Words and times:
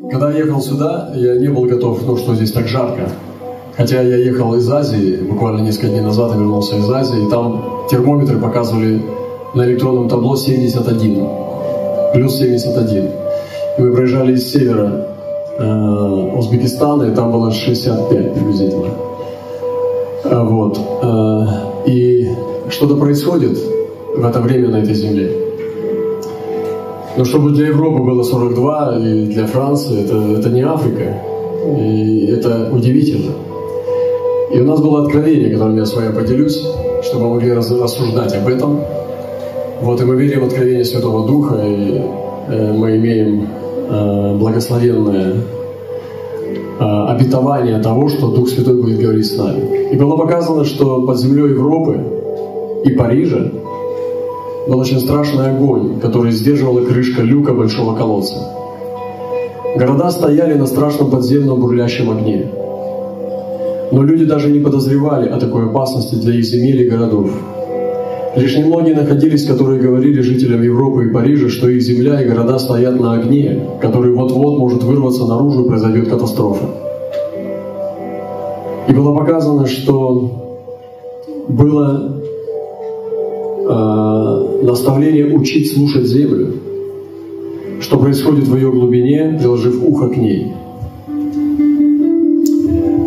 Когда 0.00 0.30
ехал 0.30 0.60
сюда, 0.60 1.10
я 1.16 1.34
не 1.38 1.48
был 1.48 1.64
готов, 1.64 2.06
ну, 2.06 2.16
что 2.16 2.34
здесь 2.36 2.52
так 2.52 2.68
жарко. 2.68 3.08
Хотя 3.76 4.00
я 4.00 4.16
ехал 4.16 4.54
из 4.54 4.70
Азии, 4.70 5.16
буквально 5.16 5.62
несколько 5.62 5.88
дней 5.88 6.02
назад 6.02 6.30
я 6.30 6.36
вернулся 6.38 6.76
из 6.76 6.88
Азии, 6.88 7.26
и 7.26 7.28
там 7.28 7.64
термометры 7.90 8.38
показывали 8.38 9.02
на 9.54 9.64
электронном 9.66 10.08
табло 10.08 10.36
71, 10.36 11.28
плюс 12.14 12.38
71. 12.38 13.06
И 13.78 13.82
мы 13.82 13.92
проезжали 13.92 14.34
из 14.34 14.48
севера 14.52 15.08
э, 15.58 16.32
Узбекистана, 16.36 17.10
и 17.10 17.14
там 17.14 17.32
было 17.32 17.50
65 17.50 18.34
приблизительно. 18.34 18.90
Вот. 20.24 20.78
Э, 21.02 21.44
и 21.86 22.30
что-то 22.70 22.94
происходит 22.94 23.58
в 24.16 24.24
это 24.24 24.40
время 24.40 24.68
на 24.68 24.76
этой 24.76 24.94
земле. 24.94 25.47
Но 27.18 27.24
чтобы 27.24 27.50
для 27.50 27.66
Европы 27.66 28.00
было 28.04 28.22
42 28.22 28.98
и 28.98 29.26
для 29.26 29.46
Франции, 29.48 30.04
это, 30.04 30.38
это 30.38 30.50
не 30.50 30.62
Африка. 30.62 31.20
И 31.76 32.26
это 32.26 32.70
удивительно. 32.72 33.32
И 34.54 34.60
у 34.60 34.64
нас 34.64 34.80
было 34.80 35.02
откровение, 35.02 35.50
которым 35.50 35.76
я 35.76 35.84
с 35.84 35.94
вами 35.94 36.14
поделюсь, 36.14 36.64
чтобы 37.02 37.24
мы 37.24 37.34
могли 37.34 37.52
рассуждать 37.54 38.36
об 38.36 38.46
этом. 38.46 38.80
Вот, 39.80 40.00
и 40.00 40.04
мы 40.04 40.14
верим 40.14 40.42
в 40.42 40.44
откровение 40.44 40.84
Святого 40.84 41.26
Духа, 41.26 41.56
и 41.66 42.00
э, 42.48 42.72
мы 42.72 42.96
имеем 42.96 43.48
э, 43.88 44.36
благословенное 44.36 45.34
э, 46.78 46.84
обетование 47.08 47.80
того, 47.80 48.08
что 48.08 48.28
Дух 48.28 48.48
Святой 48.48 48.80
будет 48.80 49.00
говорить 49.00 49.26
с 49.26 49.36
нами. 49.36 49.90
И 49.92 49.96
было 49.96 50.16
показано, 50.16 50.64
что 50.64 51.02
под 51.02 51.18
землей 51.18 51.50
Европы 51.50 52.00
и 52.84 52.90
Парижа 52.90 53.50
был 54.68 54.78
очень 54.78 55.00
страшный 55.00 55.50
огонь, 55.50 55.98
который 55.98 56.30
сдерживала 56.30 56.84
крышка 56.84 57.22
люка 57.22 57.54
большого 57.54 57.96
колодца. 57.96 58.36
Города 59.76 60.10
стояли 60.10 60.54
на 60.54 60.66
страшном 60.66 61.10
подземном 61.10 61.60
бурлящем 61.60 62.10
огне. 62.10 62.50
Но 63.90 64.02
люди 64.02 64.26
даже 64.26 64.50
не 64.50 64.60
подозревали 64.60 65.28
о 65.28 65.38
такой 65.38 65.66
опасности 65.66 66.16
для 66.16 66.34
их 66.34 66.44
земель 66.44 66.82
и 66.82 66.90
городов. 66.90 67.30
Лишь 68.36 68.56
немногие 68.58 68.94
находились, 68.94 69.46
которые 69.46 69.80
говорили 69.80 70.20
жителям 70.20 70.62
Европы 70.62 71.06
и 71.06 71.12
Парижа, 71.12 71.48
что 71.48 71.68
их 71.68 71.80
земля 71.80 72.20
и 72.20 72.28
города 72.28 72.58
стоят 72.58 73.00
на 73.00 73.14
огне, 73.14 73.62
который 73.80 74.12
вот-вот 74.12 74.58
может 74.58 74.82
вырваться 74.82 75.24
наружу 75.24 75.64
и 75.64 75.68
произойдет 75.68 76.08
катастрофа. 76.08 76.66
И 78.86 78.92
было 78.92 79.14
показано, 79.14 79.66
что 79.66 80.30
было 81.48 82.18
э, 83.68 84.64
наставление 84.64 85.34
учить 85.34 85.72
слушать 85.72 86.06
землю, 86.06 86.54
что 87.80 87.98
происходит 87.98 88.48
в 88.48 88.56
ее 88.56 88.70
глубине, 88.70 89.36
приложив 89.38 89.82
ухо 89.84 90.08
к 90.08 90.16
ней. 90.16 90.52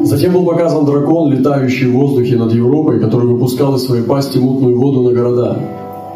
Затем 0.04 0.34
был 0.34 0.46
показан 0.46 0.86
дракон, 0.86 1.32
летающий 1.32 1.88
в 1.88 1.94
воздухе 1.94 2.36
над 2.36 2.54
Европой, 2.54 3.00
который 3.00 3.28
выпускал 3.28 3.76
из 3.76 3.84
своей 3.84 4.04
пасти 4.04 4.40
мутную 4.40 4.78
воду 4.78 5.04
на 5.04 5.14
города. 5.14 5.58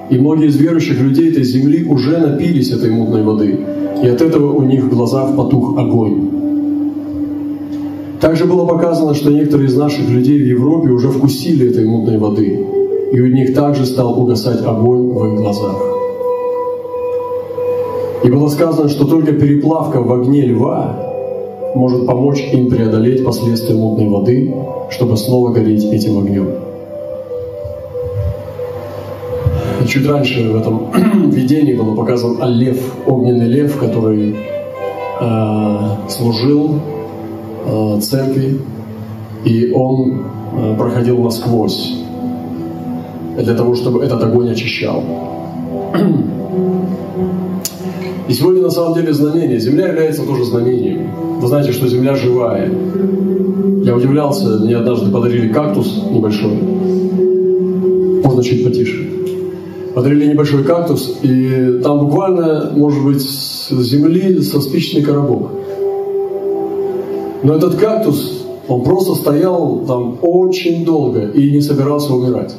И 0.10 0.18
многие 0.18 0.48
из 0.48 0.58
верующих 0.58 1.00
людей 1.02 1.32
этой 1.32 1.44
земли 1.44 1.86
уже 1.86 2.18
напились 2.18 2.72
этой 2.72 2.92
мутной 2.92 3.24
воды, 3.24 3.60
и 4.04 4.08
от 4.08 4.22
этого 4.22 4.54
у 4.54 4.62
них 4.64 4.84
в 4.84 4.90
глазах 4.90 5.36
потух 5.36 5.78
огонь. 5.78 6.30
Также 8.20 8.46
было 8.46 8.66
показано, 8.66 9.14
что 9.14 9.32
некоторые 9.32 9.68
из 9.68 9.78
наших 9.78 10.10
людей 10.10 10.44
в 10.44 10.46
Европе 10.46 10.90
уже 10.90 11.10
вкусили 11.10 11.70
этой 11.70 11.86
мутной 11.86 12.18
воды, 12.18 12.66
и 13.12 13.20
у 13.20 13.28
них 13.28 13.54
также 13.54 13.86
стал 13.86 14.20
угасать 14.20 14.62
огонь 14.66 15.10
в 15.12 15.26
их 15.26 15.40
глазах. 15.40 15.76
И 18.24 18.30
было 18.30 18.48
сказано, 18.48 18.90
что 18.90 19.06
только 19.06 19.34
переплавка 19.34 20.02
в 20.02 20.12
огне 20.12 20.42
льва 20.42 21.00
может 21.76 22.08
помочь 22.08 22.42
им 22.52 22.70
преодолеть 22.70 23.24
последствия 23.24 23.76
мутной 23.76 24.08
воды, 24.08 24.54
чтобы 24.90 25.18
снова 25.18 25.52
гореть 25.52 25.84
этим 25.84 26.18
огнем. 26.18 26.48
И 29.84 29.88
чуть 29.88 30.08
раньше 30.08 30.50
в 30.50 30.56
этом 30.56 30.90
видении 31.30 31.74
был 31.74 31.96
показан 31.96 32.38
лев, 32.46 32.80
огненный 33.06 33.48
лев, 33.48 33.78
который 33.78 34.36
э, 35.22 35.80
служил 36.10 36.80
э, 37.66 38.00
церкви, 38.02 38.60
и 39.44 39.72
он 39.72 40.24
э, 40.58 40.76
проходил 40.78 41.20
насквозь 41.20 42.05
для 43.38 43.56
того, 43.56 43.76
чтобы 43.76 44.04
этот 44.04 44.24
огонь 44.24 44.52
очищал. 44.52 45.04
И 48.28 48.34
сегодня 48.34 48.64
на 48.64 48.72
самом 48.72 48.96
деле 48.96 49.14
знамение. 49.14 49.60
Земля 49.60 49.88
является 49.88 50.26
тоже 50.26 50.46
знамением. 50.46 51.12
Вы 51.40 51.48
знаете, 51.48 51.72
что 51.72 51.88
Земля 51.88 52.16
живая. 52.16 52.72
Я 53.84 53.96
удивлялся, 53.96 54.60
мне 54.60 54.78
однажды 54.78 55.12
подарили 55.12 55.50
кактус 55.50 56.04
небольшой. 56.12 56.58
Можно 58.24 58.44
чуть 58.44 58.64
потише. 58.64 59.08
Подарили 59.94 60.26
небольшой 60.26 60.64
кактус, 60.64 61.20
и 61.22 61.80
там 61.84 62.00
буквально, 62.00 62.72
может 62.76 63.04
быть, 63.04 63.22
с 63.22 63.70
земли 63.70 64.42
со 64.42 64.60
спичный 64.60 65.04
коробок. 65.04 65.52
Но 67.44 67.56
этот 67.56 67.76
кактус, 67.76 68.44
он 68.68 68.84
просто 68.84 69.14
стоял 69.14 69.84
там 69.88 70.18
очень 70.22 70.84
долго 70.84 71.28
и 71.28 71.52
не 71.52 71.62
собирался 71.62 72.14
умирать. 72.14 72.56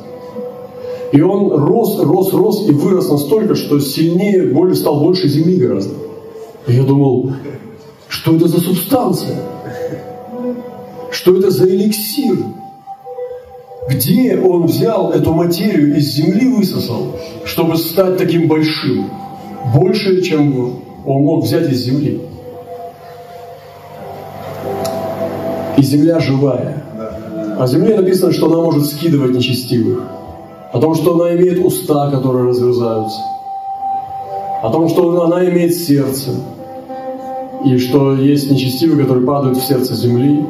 И 1.16 1.21
он 1.22 1.50
рос, 1.50 1.99
рос, 1.99 2.34
рос 2.34 2.69
и 2.69 2.72
вырос 2.72 3.09
настолько, 3.09 3.54
что 3.54 3.81
сильнее, 3.81 4.53
более 4.53 4.75
стал 4.75 5.00
больше 5.00 5.27
земли 5.28 5.56
гораздо. 5.56 5.94
И 6.66 6.75
я 6.75 6.82
думал, 6.82 7.32
что 8.06 8.37
это 8.37 8.49
за 8.49 8.60
субстанция? 8.60 9.38
Что 11.10 11.38
это 11.38 11.50
за 11.50 11.69
эликсир? 11.69 12.37
Где 13.88 14.37
он 14.37 14.66
взял 14.66 15.10
эту 15.10 15.32
материю 15.32 15.97
из 15.97 16.05
земли 16.12 16.49
высосал, 16.49 17.16
чтобы 17.47 17.78
стать 17.78 18.19
таким 18.19 18.47
большим? 18.47 19.09
Больше, 19.75 20.21
чем 20.21 20.82
он 21.06 21.22
мог 21.22 21.44
взять 21.44 21.72
из 21.72 21.78
земли. 21.78 22.21
И 25.78 25.82
земля 25.82 26.21
живая. 26.21 26.84
А 27.59 27.66
земле 27.66 27.97
написано, 27.97 28.32
что 28.32 28.53
она 28.53 28.56
может 28.56 28.84
скидывать 28.84 29.34
нечестивых 29.34 30.03
о 30.76 30.78
том, 30.78 30.94
что 30.94 31.14
она 31.14 31.34
имеет 31.34 31.64
уста, 31.64 32.10
которые 32.10 32.50
разверзаются, 32.50 33.22
о 34.62 34.70
том, 34.70 34.91
что 34.91 35.22
она 35.22 35.42
имеет 35.48 35.75
сердце, 35.75 36.32
и 37.64 37.78
что 37.78 38.14
есть 38.14 38.50
нечестивые, 38.50 39.00
которые 39.00 39.26
падают 39.26 39.56
в 39.56 39.64
сердце 39.64 39.94
земли, 39.94 40.44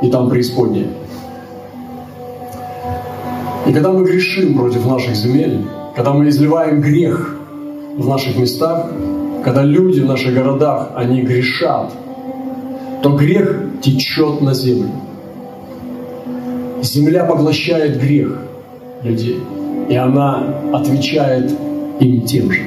и 0.00 0.08
там 0.08 0.30
преисподнее. 0.30 0.86
И 3.66 3.72
когда 3.72 3.90
мы 3.90 4.04
грешим 4.04 4.56
против 4.56 4.86
наших 4.86 5.16
земель, 5.16 5.66
когда 5.96 6.12
мы 6.12 6.28
изливаем 6.28 6.80
грех 6.80 7.36
в 7.96 8.06
наших 8.06 8.38
местах, 8.38 8.88
когда 9.44 9.64
люди 9.64 9.98
в 9.98 10.06
наших 10.06 10.32
городах, 10.32 10.92
они 10.94 11.22
грешат, 11.22 11.90
то 13.02 13.16
грех 13.16 13.80
течет 13.82 14.42
на 14.42 14.54
землю. 14.54 14.92
Земля 16.82 17.24
поглощает 17.24 18.00
грех 18.00 18.38
людей 19.02 19.40
и 19.88 19.94
она 19.94 20.54
отвечает 20.72 21.52
им 22.00 22.22
тем 22.22 22.50
же. 22.50 22.60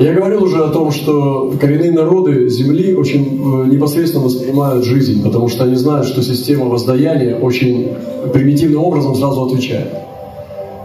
Я 0.00 0.14
говорил 0.14 0.44
уже 0.44 0.64
о 0.64 0.68
том, 0.70 0.90
что 0.92 1.52
коренные 1.60 1.92
народы 1.92 2.48
Земли 2.48 2.94
очень 2.94 3.22
э, 3.22 3.66
непосредственно 3.66 4.24
воспринимают 4.24 4.82
жизнь, 4.82 5.22
потому 5.22 5.48
что 5.48 5.64
они 5.64 5.74
знают, 5.74 6.06
что 6.06 6.22
система 6.22 6.66
воздаяния 6.66 7.36
очень 7.36 7.92
примитивным 8.32 8.82
образом 8.82 9.14
сразу 9.14 9.42
отвечает. 9.42 9.92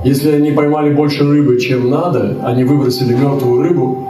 Если 0.03 0.31
они 0.31 0.51
поймали 0.51 0.93
больше 0.93 1.23
рыбы, 1.23 1.57
чем 1.61 1.89
надо, 1.89 2.39
они 2.43 2.65
выбросили 2.65 3.13
мертвую 3.13 3.61
рыбу, 3.63 4.05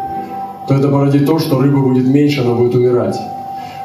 то 0.68 0.74
это 0.74 0.88
породит 0.88 1.28
то, 1.28 1.38
что 1.38 1.62
рыба 1.62 1.82
будет 1.82 2.08
меньше, 2.08 2.42
она 2.42 2.56
будет 2.56 2.74
умирать. 2.74 3.16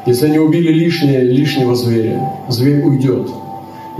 Если 0.06 0.24
они 0.24 0.38
убили 0.38 0.72
лишнее, 0.72 1.20
лишнего 1.20 1.74
зверя, 1.74 2.32
зверь 2.48 2.82
уйдет. 2.82 3.28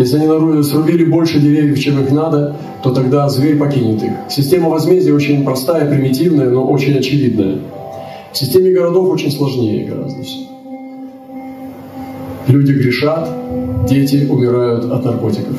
Если 0.01 0.17
они 0.17 0.63
срубили 0.63 1.05
больше 1.05 1.41
деревьев, 1.41 1.79
чем 1.79 2.03
их 2.03 2.11
надо, 2.11 2.57
то 2.83 2.91
тогда 2.91 3.29
зверь 3.29 3.59
покинет 3.59 4.03
их. 4.03 4.13
Система 4.31 4.71
возмездия 4.71 5.13
очень 5.13 5.45
простая, 5.45 5.87
примитивная, 5.87 6.49
но 6.49 6.67
очень 6.67 6.97
очевидная. 6.97 7.59
В 8.33 8.39
системе 8.39 8.71
городов 8.71 9.11
очень 9.11 9.31
сложнее 9.31 9.85
гораздо 9.85 10.23
все. 10.23 10.39
Люди 12.47 12.73
грешат, 12.73 13.29
дети 13.91 14.27
умирают 14.27 14.91
от 14.91 15.05
наркотиков. 15.05 15.57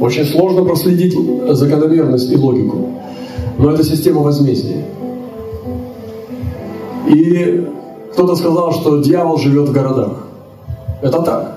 Очень 0.00 0.24
сложно 0.24 0.64
проследить 0.64 1.14
закономерность 1.50 2.32
и 2.32 2.36
логику. 2.36 2.92
Но 3.58 3.72
это 3.72 3.84
система 3.84 4.22
возмездия. 4.22 4.86
И 7.08 7.68
кто-то 8.14 8.36
сказал, 8.36 8.72
что 8.72 9.02
дьявол 9.02 9.36
живет 9.36 9.68
в 9.68 9.72
городах. 9.72 10.28
Это 11.02 11.20
так. 11.20 11.53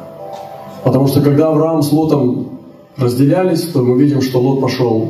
Потому 0.87 1.07
что 1.07 1.19
когда 1.19 1.49
Авраам 1.49 1.81
с 1.81 1.91
Лотом 1.91 2.47
разделялись, 2.95 3.63
то 3.63 3.81
мы 3.81 4.01
видим, 4.01 4.21
что 4.21 4.39
Лот 4.39 4.61
пошел, 4.61 5.09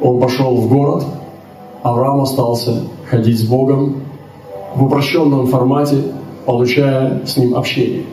он 0.00 0.18
пошел 0.18 0.56
в 0.56 0.66
город, 0.66 1.04
Авраам 1.82 2.22
остался 2.22 2.84
ходить 3.04 3.38
с 3.38 3.42
Богом 3.42 3.96
в 4.74 4.84
упрощенном 4.84 5.46
формате, 5.48 5.96
получая 6.46 7.20
с 7.26 7.36
ним 7.36 7.54
общение. 7.54 8.04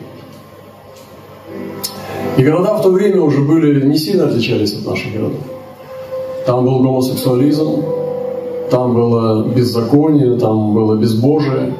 И 2.36 2.44
города 2.44 2.74
в 2.74 2.82
то 2.82 2.90
время 2.90 3.22
уже 3.22 3.40
были 3.40 3.82
не 3.86 3.96
сильно 3.96 4.26
отличались 4.26 4.74
от 4.74 4.84
наших 4.84 5.14
городов. 5.14 5.40
Там 6.44 6.66
был 6.66 6.80
гомосексуализм, 6.80 7.84
там 8.70 8.92
было 8.92 9.48
беззаконие, 9.48 10.38
там 10.38 10.74
было 10.74 10.94
безбожие, 10.94 11.72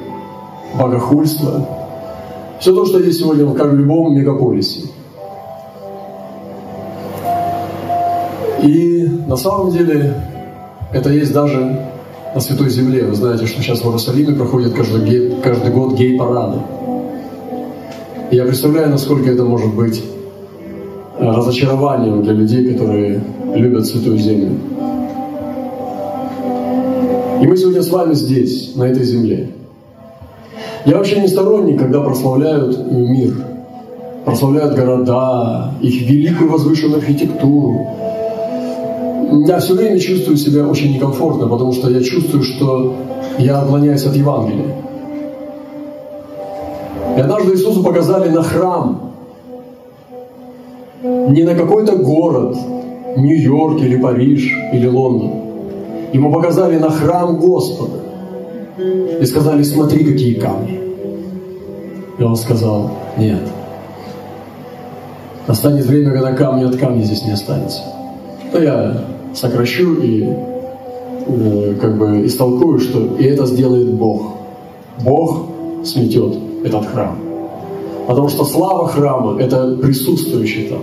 богохульство. 0.75 1.76
Все 2.61 2.75
то, 2.75 2.85
что 2.87 2.99
есть 2.99 3.19
сегодня 3.19 3.53
как 3.55 3.73
в 3.73 3.77
любом 3.77 4.15
мегаполисе. 4.15 4.89
И 8.63 9.09
на 9.27 9.37
самом 9.37 9.71
деле 9.71 10.15
это 10.93 11.11
есть 11.11 11.33
даже 11.33 11.87
на 12.35 12.41
Святой 12.41 12.71
Земле. 12.71 13.05
Вы 13.05 13.15
знаете, 13.15 13.47
что 13.47 13.63
сейчас 13.63 13.81
в 13.81 13.87
Иерусалиме 13.87 14.35
проходят 14.35 14.73
каждый, 14.73 15.37
каждый 15.43 15.73
год 15.73 15.95
гей-парады. 15.95 16.59
Я 18.31 18.45
представляю, 18.45 18.91
насколько 18.91 19.31
это 19.31 19.45
может 19.45 19.75
быть 19.75 20.03
э, 21.19 21.25
разочарованием 21.25 22.23
для 22.23 22.33
людей, 22.33 22.73
которые 22.73 23.23
любят 23.55 23.87
Святую 23.87 24.19
Землю. 24.19 24.59
И 27.41 27.47
мы 27.47 27.57
сегодня 27.57 27.83
с 27.83 27.91
вами 27.91 28.15
здесь, 28.15 28.75
на 28.75 28.85
этой 28.85 29.05
земле. 29.05 29.51
Я 30.87 30.99
вообще 30.99 31.21
не 31.21 31.27
сторонник, 31.27 31.81
когда 31.81 32.01
прославляют 32.01 32.93
мир, 32.93 33.35
прославляют 34.25 34.77
города, 34.77 35.73
их 35.81 36.09
великую 36.09 36.49
возвышенную 36.51 36.99
архитектуру, 36.99 37.87
я 39.49 39.59
все 39.59 39.75
время 39.75 39.99
чувствую 39.99 40.37
себя 40.37 40.67
очень 40.69 40.95
некомфортно, 40.95 41.49
потому 41.49 41.73
что 41.73 41.91
я 41.91 42.01
чувствую, 42.03 42.45
что 42.45 42.95
я 43.39 43.59
отклоняюсь 43.59 44.05
от 44.07 44.15
Евангелия. 44.15 44.77
И 47.17 47.21
однажды 47.21 47.55
Иисусу 47.55 47.83
показали 47.83 48.31
на 48.31 48.43
храм, 48.43 49.13
не 51.03 51.43
на 51.43 51.55
какой-то 51.57 51.97
город, 51.97 52.57
Нью-Йорк 53.17 53.81
или 53.81 54.01
Париж 54.01 54.53
или 54.73 54.87
Лондон. 54.87 55.33
Ему 56.13 56.33
показали 56.33 56.79
на 56.79 56.91
храм 56.91 57.39
Господа. 57.41 58.06
И 58.79 59.25
сказали, 59.25 59.63
смотри, 59.63 60.05
какие 60.05 60.35
камни. 60.35 60.81
И 62.19 62.23
он 62.23 62.37
сказал, 62.37 62.91
нет. 63.17 63.41
Настанет 65.47 65.87
время, 65.87 66.13
когда 66.13 66.33
камни 66.33 66.65
от 66.65 66.77
камня 66.77 67.03
здесь 67.03 67.25
не 67.25 67.33
останется. 67.33 67.83
Но 68.53 68.59
я 68.59 69.05
сокращу 69.35 69.95
и 69.95 70.29
э, 71.27 71.75
как 71.81 71.97
бы 71.97 72.27
истолкую, 72.27 72.79
что 72.81 73.17
и 73.17 73.25
это 73.25 73.47
сделает 73.47 73.93
Бог. 73.95 74.35
Бог 75.03 75.47
сметет 75.85 76.37
этот 76.65 76.87
храм. 76.87 77.19
Потому 78.07 78.29
что 78.29 78.45
слава 78.45 78.89
храма– 78.89 79.41
это 79.41 79.77
присутствующий 79.77 80.69
там. 80.69 80.81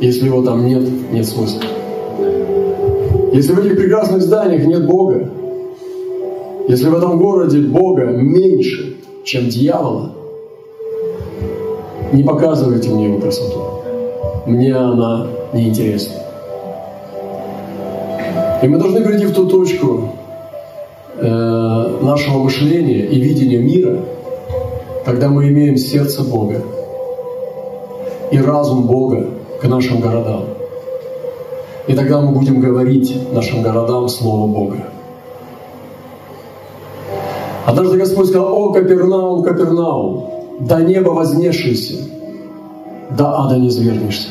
Если 0.00 0.26
его 0.26 0.42
там 0.42 0.66
нет, 0.66 0.82
нет 1.12 1.26
смысла. 1.26 1.62
Если 3.32 3.52
в 3.52 3.58
этих 3.58 3.76
прекрасных 3.76 4.22
зданиях 4.22 4.64
нет 4.66 4.86
Бога, 4.86 5.30
если 6.68 6.88
в 6.88 6.94
этом 6.94 7.18
городе 7.18 7.60
Бога 7.60 8.04
меньше, 8.04 8.96
чем 9.24 9.48
дьявола, 9.48 10.12
не 12.12 12.22
показывайте 12.22 12.90
мне 12.90 13.06
его 13.06 13.18
красоту. 13.18 13.58
Мне 14.44 14.74
она 14.74 15.28
неинтересна. 15.54 16.14
И 18.62 18.68
мы 18.68 18.78
должны 18.78 19.00
прийти 19.00 19.24
в 19.24 19.34
ту 19.34 19.46
точку 19.46 20.10
э, 21.16 21.98
нашего 22.02 22.38
мышления 22.38 23.06
и 23.06 23.18
видения 23.18 23.58
мира, 23.58 24.00
когда 25.06 25.28
мы 25.28 25.48
имеем 25.48 25.78
сердце 25.78 26.22
Бога 26.22 26.62
и 28.30 28.38
разум 28.38 28.82
Бога 28.82 29.26
к 29.60 29.64
нашим 29.66 30.00
городам. 30.00 30.44
И 31.86 31.94
тогда 31.94 32.20
мы 32.20 32.32
будем 32.32 32.60
говорить 32.60 33.16
нашим 33.32 33.62
городам 33.62 34.08
Слово 34.08 34.46
Бога. 34.46 34.97
Однажды 37.68 37.98
Господь 37.98 38.28
сказал, 38.28 38.50
«О, 38.54 38.72
Капернаум, 38.72 39.42
Капернаум, 39.42 40.30
до 40.60 40.78
неба 40.78 41.10
вознесшийся, 41.10 41.96
до 43.10 43.40
ада 43.40 43.58
не 43.58 43.70
свергнешься, 43.70 44.28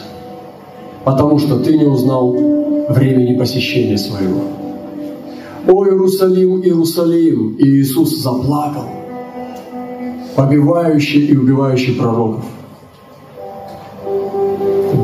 потому 1.06 1.38
что 1.38 1.60
ты 1.60 1.78
не 1.78 1.86
узнал 1.86 2.32
времени 2.90 3.38
посещения 3.38 4.00
своего. 4.00 4.42
О 5.68 5.86
Иерусалим, 5.86 6.64
Иерусалим! 6.64 7.58
И 7.60 7.64
Иисус 7.64 8.18
заплакал, 8.18 8.86
побивающий 10.36 11.28
и 11.28 11.38
убивающий 11.38 11.94
пророков. 11.94 12.44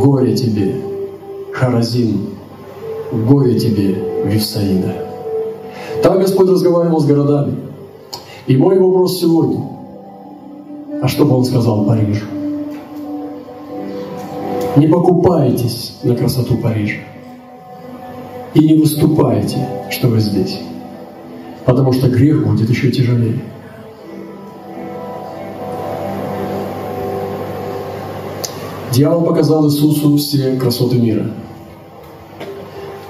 Горе 0.02 0.36
тебе, 0.36 0.82
Харазин, 1.54 2.30
горе 3.12 3.60
тебе, 3.60 3.96
Вифсаида. 4.26 4.96
Так 6.02 6.20
Господь 6.20 6.50
разговаривал 6.50 7.00
с 7.00 7.06
городами. 7.06 7.73
И 8.46 8.58
мой 8.58 8.78
вопрос 8.78 9.20
сегодня, 9.22 9.66
а 11.02 11.08
что 11.08 11.24
бы 11.24 11.38
Он 11.38 11.46
сказал 11.46 11.86
Парижу? 11.86 12.26
Не 14.76 14.88
покупайтесь 14.88 16.00
на 16.04 16.14
красоту 16.16 16.58
Парижа 16.58 17.00
и 18.54 18.60
не 18.60 18.78
выступайте, 18.78 19.66
что 19.90 20.10
вы 20.10 20.20
здесь, 20.20 20.60
потому 21.66 21.94
что 21.94 22.10
грех 22.10 22.46
будет 22.46 22.70
еще 22.70 22.92
тяжелее. 22.92 23.40
Дьявол 28.92 29.22
показал 29.22 29.66
Иисусу 29.68 30.18
все 30.18 30.58
красоты 30.58 30.98
мира. 30.98 31.28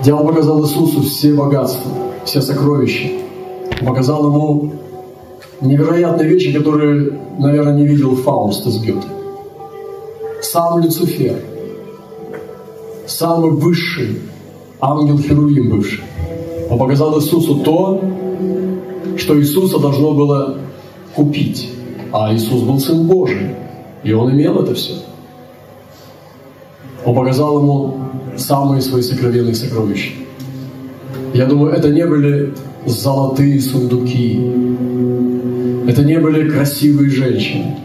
Дьявол 0.02 0.28
показал 0.28 0.64
Иисусу 0.64 1.02
все 1.02 1.34
богатства, 1.34 1.92
все 2.24 2.40
сокровища. 2.40 3.10
показал 3.82 4.28
ему 4.28 4.72
невероятные 5.64 6.30
вещи, 6.30 6.54
которые, 6.54 7.20
наверное, 7.40 7.76
не 7.76 7.88
видел 7.88 8.16
Фауст 8.16 8.66
из 8.68 8.82
Гёте. 8.82 9.08
Сам 10.42 10.80
Люцифер, 10.80 11.38
самый 13.08 13.52
высший 13.52 14.20
ангел 14.82 15.18
Херувим 15.18 15.70
бывший. 15.70 16.04
Он 16.70 16.78
показал 16.78 17.18
Иисусу 17.18 17.60
то, 17.60 18.02
что 19.18 19.40
Иисуса 19.40 19.80
должно 19.80 20.14
было 20.14 20.58
купить. 21.16 21.70
А 22.12 22.34
Иисус 22.34 22.62
был 22.62 22.80
Сын 22.80 23.08
Божий, 23.08 23.56
и 24.04 24.14
Он 24.14 24.32
имел 24.32 24.62
это 24.62 24.76
все. 24.76 24.94
Он 27.06 27.16
показал 27.16 27.60
ему 27.60 27.98
самые 28.38 28.82
свои 28.82 29.02
сокровенные 29.02 29.56
сокровища. 29.56 30.12
Я 31.34 31.48
думаю, 31.48 31.74
это 31.74 31.90
не 31.90 32.06
были 32.06 32.54
золотые 32.86 33.60
сундуки, 33.60 34.40
это 35.88 36.04
не 36.04 36.20
были 36.20 36.50
красивые 36.50 37.10
женщины, 37.10 37.76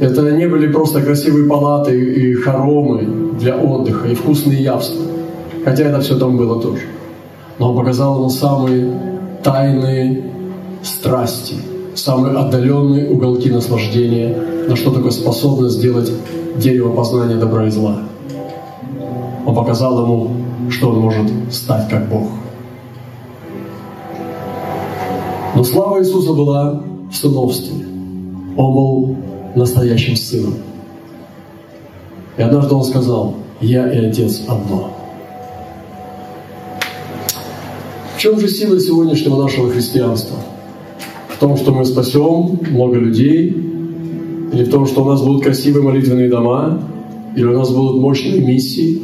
это 0.00 0.30
не 0.32 0.48
были 0.48 0.70
просто 0.72 1.02
красивые 1.02 1.48
палаты 1.48 1.98
и 1.98 2.34
хоромы 2.34 3.34
для 3.38 3.56
отдыха 3.56 4.08
и 4.08 4.14
вкусные 4.14 4.62
явства. 4.62 5.02
Хотя 5.64 5.84
это 5.84 6.00
все 6.00 6.18
там 6.18 6.36
было 6.36 6.60
тоже. 6.60 6.82
Но 7.58 7.70
он 7.70 7.76
показал 7.76 8.18
ему 8.18 8.28
самые 8.28 9.00
тайные 9.42 10.24
страсти, 10.82 11.56
самые 11.94 12.36
отдаленные 12.36 13.08
уголки 13.08 13.50
наслаждения, 13.50 14.36
на 14.68 14.76
что 14.76 14.90
такое 14.90 15.10
способно 15.10 15.68
сделать 15.68 16.10
дерево 16.56 16.94
познания 16.94 17.36
добра 17.36 17.66
и 17.66 17.70
зла. 17.70 18.00
Он 19.46 19.54
показал 19.54 20.02
ему, 20.02 20.30
что 20.70 20.90
он 20.90 20.98
может 20.98 21.30
стать 21.50 21.88
как 21.88 22.08
Бог. 22.08 22.28
Слава 25.64 26.00
Иисуса 26.00 26.32
была 26.32 26.82
в 27.10 27.16
сыновстве. 27.16 27.86
Он 28.56 28.74
был 28.74 29.16
настоящим 29.56 30.14
сыном. 30.14 30.54
И 32.36 32.42
однажды 32.42 32.74
он 32.74 32.84
сказал, 32.84 33.34
«Я 33.60 33.90
и 33.92 34.06
Отец 34.06 34.42
одно». 34.46 34.90
чем 38.24 38.40
же 38.40 38.48
сила 38.48 38.80
сегодняшнего 38.80 39.42
нашего 39.42 39.68
христианства? 39.68 40.38
В 41.28 41.38
том, 41.38 41.58
что 41.58 41.72
мы 41.72 41.84
спасем 41.84 42.58
много 42.70 42.96
людей, 42.96 43.50
или 43.50 44.64
в 44.64 44.70
том, 44.70 44.86
что 44.86 45.04
у 45.04 45.08
нас 45.10 45.20
будут 45.20 45.44
красивые 45.44 45.82
молитвенные 45.82 46.30
дома, 46.30 46.88
или 47.36 47.44
у 47.44 47.52
нас 47.52 47.70
будут 47.70 48.00
мощные 48.00 48.40
миссии? 48.40 49.02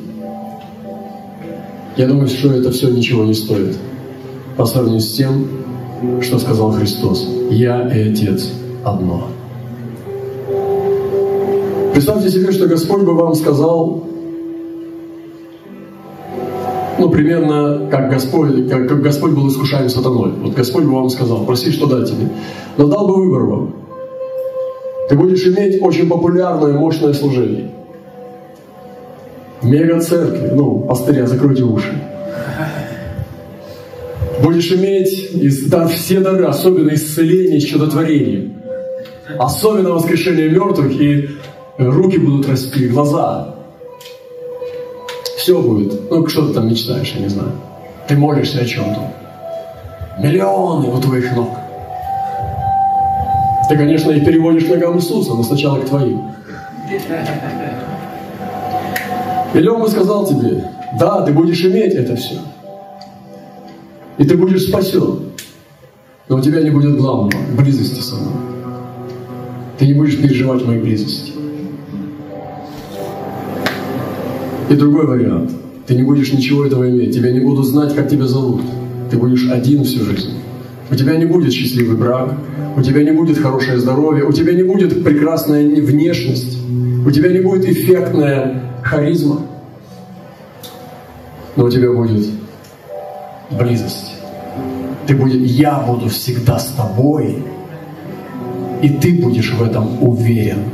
Я 1.98 2.06
думаю, 2.06 2.28
что 2.28 2.50
это 2.50 2.70
все 2.70 2.88
ничего 2.88 3.24
не 3.24 3.34
стоит 3.34 3.76
по 4.56 4.64
сравнению 4.64 5.02
с 5.02 5.12
тем, 5.12 5.46
что 6.20 6.38
сказал 6.38 6.72
Христос. 6.72 7.28
«Я 7.50 7.88
и 7.88 8.10
Отец 8.10 8.50
одно». 8.84 9.28
Представьте 11.92 12.30
себе, 12.30 12.52
что 12.52 12.66
Господь 12.66 13.02
бы 13.02 13.14
вам 13.14 13.34
сказал, 13.34 14.04
Ну, 17.00 17.08
примерно 17.08 17.88
как 17.90 18.10
Господь, 18.10 18.68
как, 18.68 18.86
как 18.86 19.00
Господь 19.00 19.32
был 19.32 19.48
искушаем 19.48 19.88
сатаной. 19.88 20.32
Вот 20.32 20.54
Господь 20.54 20.84
бы 20.84 20.92
вам 20.92 21.08
сказал, 21.08 21.46
проси, 21.46 21.70
что 21.70 21.86
дать 21.86 22.10
тебе. 22.10 22.28
Но 22.76 22.88
дал 22.88 23.08
бы 23.08 23.14
выбор 23.14 23.44
вам. 23.44 23.74
Ты 25.08 25.16
будешь 25.16 25.46
иметь 25.46 25.80
очень 25.80 26.10
популярное, 26.10 26.74
мощное 26.74 27.14
служение. 27.14 27.70
Мега 29.62 29.98
церкви, 30.00 30.50
ну, 30.54 30.80
пастыря, 30.80 31.26
закройте 31.26 31.62
уши. 31.62 32.09
Будешь 34.42 34.72
иметь 34.72 35.68
да, 35.68 35.86
все 35.86 36.20
дары, 36.20 36.44
особенно 36.44 36.94
исцеление, 36.94 37.60
чудотворение. 37.60 38.50
Особенно 39.38 39.90
воскрешение 39.90 40.48
мертвых, 40.48 40.92
и 41.00 41.28
руки 41.78 42.18
будут 42.18 42.48
расти, 42.48 42.88
глаза. 42.88 43.54
Все 45.36 45.60
будет. 45.60 46.10
Ну, 46.10 46.26
что 46.26 46.48
ты 46.48 46.54
там 46.54 46.68
мечтаешь, 46.68 47.12
я 47.16 47.22
не 47.22 47.28
знаю. 47.28 47.52
Ты 48.08 48.16
молишься 48.16 48.60
о 48.60 48.64
чем-то. 48.64 49.12
Миллионы 50.18 50.88
у 50.88 51.00
твоих 51.00 51.34
ног. 51.34 51.50
Ты, 53.68 53.76
конечно, 53.76 54.10
их 54.10 54.24
переводишь 54.24 54.68
ногам 54.68 54.96
Иисуса, 54.96 55.34
но 55.34 55.42
сначала 55.42 55.78
к 55.78 55.86
твоим. 55.86 56.32
И 59.54 59.58
Лева 59.58 59.86
сказал 59.86 60.26
тебе, 60.26 60.64
да, 60.98 61.22
ты 61.22 61.32
будешь 61.32 61.64
иметь 61.64 61.94
это 61.94 62.16
все. 62.16 62.36
И 64.20 64.24
ты 64.24 64.36
будешь 64.36 64.64
спасен. 64.64 65.30
Но 66.28 66.36
у 66.36 66.40
тебя 66.42 66.60
не 66.60 66.68
будет 66.68 66.94
главного– 66.94 67.32
близости 67.58 68.02
со 68.02 68.16
мной. 68.16 68.34
Ты 69.78 69.86
не 69.86 69.94
будешь 69.94 70.20
переживать 70.20 70.62
моей 70.66 70.78
близости. 70.78 71.32
И 74.68 74.74
другой 74.74 75.06
вариант. 75.06 75.52
Ты 75.86 75.94
не 75.94 76.02
будешь 76.02 76.34
ничего 76.34 76.66
этого 76.66 76.88
иметь. 76.90 77.14
Тебя 77.14 77.32
не 77.32 77.40
будут 77.40 77.64
знать, 77.64 77.94
как 77.94 78.10
тебя 78.10 78.26
зовут. 78.26 78.60
Ты 79.10 79.16
будешь 79.16 79.50
один 79.50 79.84
всю 79.84 80.04
жизнь. 80.04 80.34
У 80.90 80.94
тебя 80.94 81.16
не 81.16 81.24
будет 81.24 81.54
счастливый 81.54 81.96
брак, 81.96 82.34
у 82.76 82.82
тебя 82.82 83.02
не 83.02 83.12
будет 83.12 83.38
хорошее 83.38 83.78
здоровье, 83.78 84.24
у 84.24 84.32
тебя 84.32 84.52
не 84.52 84.64
будет 84.64 85.02
прекрасная 85.02 85.66
внешность, 85.66 86.58
у 87.06 87.10
тебя 87.10 87.32
не 87.32 87.40
будет 87.40 87.64
эффектная 87.64 88.64
харизма, 88.82 89.46
но 91.56 91.64
у 91.64 91.70
тебя 91.70 91.92
будет 91.92 92.26
близость. 93.50 94.09
Ты 95.10 95.16
будешь, 95.16 95.40
я 95.50 95.80
буду 95.80 96.08
всегда 96.08 96.60
с 96.60 96.68
тобой, 96.68 97.42
и 98.80 98.88
ты 98.90 99.20
будешь 99.20 99.52
в 99.52 99.60
этом 99.60 100.00
уверен. 100.00 100.70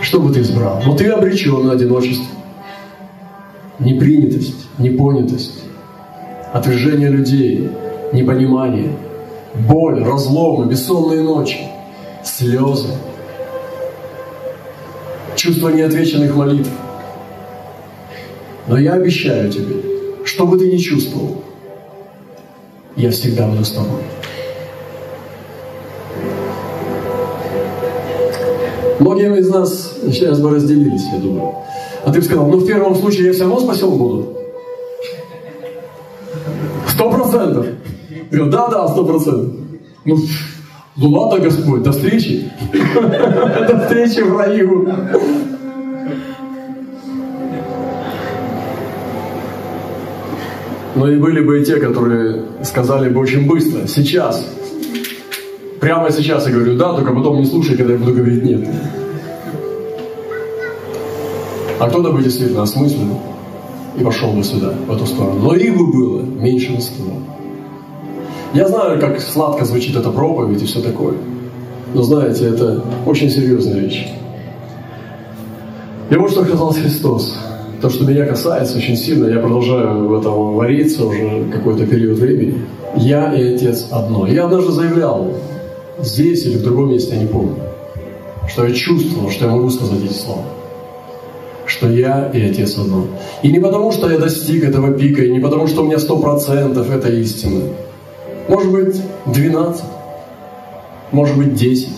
Что 0.00 0.18
бы 0.18 0.34
ты 0.34 0.40
избрал? 0.40 0.82
Но 0.84 0.96
ты 0.96 1.10
обречен 1.10 1.64
на 1.64 1.74
одиночество, 1.74 2.26
непринятость, 3.78 4.66
непонятость, 4.78 5.62
отвержение 6.52 7.08
людей, 7.08 7.70
непонимание, 8.12 8.90
боль, 9.54 10.02
разломы, 10.02 10.66
бессонные 10.66 11.22
ночи, 11.22 11.60
слезы, 12.24 12.88
чувство 15.36 15.68
неотвеченных 15.68 16.34
молитв. 16.34 16.70
Но 18.66 18.76
я 18.76 18.94
обещаю 18.94 19.52
тебе, 19.52 19.76
что 20.24 20.48
бы 20.48 20.58
ты 20.58 20.72
ни 20.72 20.78
чувствовал, 20.78 21.44
я 22.96 23.10
всегда 23.10 23.46
буду 23.46 23.64
с 23.64 23.72
тобой. 23.72 24.02
Многие 29.00 29.38
из 29.38 29.48
нас 29.50 29.96
сейчас 30.02 30.40
бы 30.40 30.50
разделились, 30.50 31.02
я 31.12 31.18
думаю. 31.18 31.54
А 32.04 32.12
ты 32.12 32.20
бы 32.20 32.24
сказал, 32.24 32.46
ну 32.46 32.58
в 32.58 32.66
первом 32.66 32.94
случае 32.94 33.26
я 33.26 33.32
все 33.32 33.42
равно 33.42 33.60
спасен 33.60 33.90
буду. 33.90 34.34
Сто 36.88 37.10
процентов. 37.10 37.66
Говорю, 38.30 38.50
да, 38.50 38.68
да, 38.68 38.88
сто 38.88 39.04
процентов. 39.04 39.52
Ну, 40.04 40.16
ну 40.96 41.08
ладно, 41.10 41.40
Господь, 41.44 41.82
до 41.82 41.92
встречи. 41.92 42.50
До 42.72 43.80
встречи 43.80 44.20
в 44.20 44.36
раю. 44.36 44.88
Но 50.94 51.10
и 51.10 51.16
были 51.16 51.40
бы 51.40 51.60
и 51.60 51.64
те, 51.64 51.76
которые 51.76 52.42
сказали 52.62 53.08
бы 53.08 53.20
очень 53.20 53.48
быстро, 53.48 53.86
сейчас. 53.86 54.46
Прямо 55.80 56.10
сейчас 56.10 56.46
я 56.46 56.52
говорю 56.52 56.76
да, 56.76 56.94
только 56.94 57.12
потом 57.12 57.38
не 57.40 57.46
слушай, 57.46 57.76
когда 57.76 57.92
я 57.94 57.98
буду 57.98 58.14
говорить 58.14 58.44
нет. 58.44 58.68
А 61.80 61.88
кто-то 61.88 62.12
бы 62.12 62.22
действительно 62.22 62.62
осмыслил 62.62 63.20
и 63.98 64.04
пошел 64.04 64.32
бы 64.32 64.44
сюда, 64.44 64.72
в 64.86 64.94
эту 64.94 65.06
сторону. 65.06 65.40
Но 65.40 65.54
их 65.54 65.76
бы 65.76 65.92
было 65.92 66.22
меньшинство. 66.22 67.12
Я 68.54 68.68
знаю, 68.68 69.00
как 69.00 69.20
сладко 69.20 69.64
звучит 69.64 69.96
эта 69.96 70.10
проповедь 70.10 70.62
и 70.62 70.66
все 70.66 70.80
такое. 70.80 71.14
Но 71.92 72.02
знаете, 72.02 72.48
это 72.48 72.84
очень 73.04 73.28
серьезная 73.28 73.80
вещь. 73.80 74.06
И 76.10 76.14
вот 76.14 76.30
что 76.30 76.44
сказал 76.44 76.72
Христос. 76.72 77.36
То, 77.80 77.90
что 77.90 78.04
меня 78.04 78.26
касается 78.26 78.78
очень 78.78 78.96
сильно, 78.96 79.26
я 79.26 79.40
продолжаю 79.40 80.06
в 80.06 80.18
этом 80.18 80.54
вариться 80.54 81.04
уже 81.04 81.44
какой-то 81.52 81.86
период 81.86 82.18
времени. 82.18 82.62
Я 82.96 83.32
и 83.34 83.54
Отец 83.54 83.88
одно. 83.90 84.26
Я 84.26 84.44
однажды 84.44 84.72
заявлял, 84.72 85.32
здесь 85.98 86.44
или 86.46 86.56
в 86.56 86.62
другом 86.62 86.90
месте, 86.90 87.14
я 87.14 87.20
не 87.20 87.26
помню, 87.26 87.56
что 88.48 88.66
я 88.66 88.74
чувствовал, 88.74 89.30
что 89.30 89.46
я 89.46 89.52
могу 89.52 89.70
сказать 89.70 90.02
эти 90.04 90.12
слова. 90.12 90.42
Что 91.66 91.88
я 91.88 92.30
и 92.32 92.42
Отец 92.42 92.78
одно. 92.78 93.06
И 93.42 93.50
не 93.50 93.58
потому, 93.58 93.90
что 93.92 94.10
я 94.10 94.18
достиг 94.18 94.64
этого 94.64 94.92
пика, 94.92 95.22
и 95.22 95.30
не 95.30 95.40
потому, 95.40 95.66
что 95.66 95.82
у 95.82 95.86
меня 95.86 95.98
сто 95.98 96.18
процентов 96.18 96.90
это 96.90 97.08
истина, 97.08 97.62
может 98.48 98.70
быть, 98.70 99.00
12, 99.26 99.82
может 101.12 101.36
быть, 101.36 101.54
10. 101.54 101.88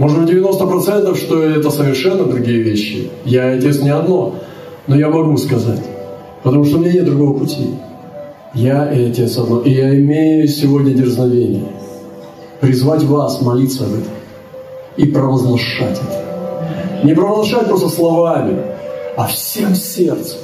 Может 0.00 0.18
быть, 0.18 0.30
90%, 0.30 1.14
что 1.14 1.42
это 1.42 1.70
совершенно 1.70 2.24
другие 2.24 2.62
вещи. 2.62 3.10
Я 3.26 3.52
отец 3.52 3.82
не 3.82 3.90
одно, 3.90 4.36
но 4.86 4.96
я 4.96 5.10
могу 5.10 5.36
сказать, 5.36 5.82
потому 6.42 6.64
что 6.64 6.78
у 6.78 6.80
меня 6.80 6.94
нет 6.94 7.04
другого 7.04 7.38
пути. 7.38 7.74
Я 8.54 8.90
и 8.90 9.10
отец 9.10 9.36
одно. 9.36 9.60
И 9.60 9.72
я 9.72 9.94
имею 9.94 10.48
сегодня 10.48 10.94
дерзновение 10.94 11.64
призвать 12.62 13.02
вас 13.02 13.42
молиться 13.42 13.84
об 13.84 13.92
этом 13.92 14.12
и 14.96 15.04
провозглашать 15.04 16.00
это. 16.00 17.04
Не 17.04 17.12
провозглашать 17.14 17.68
просто 17.68 17.90
словами, 17.90 18.56
а 19.18 19.26
всем 19.26 19.74
сердцем, 19.74 20.38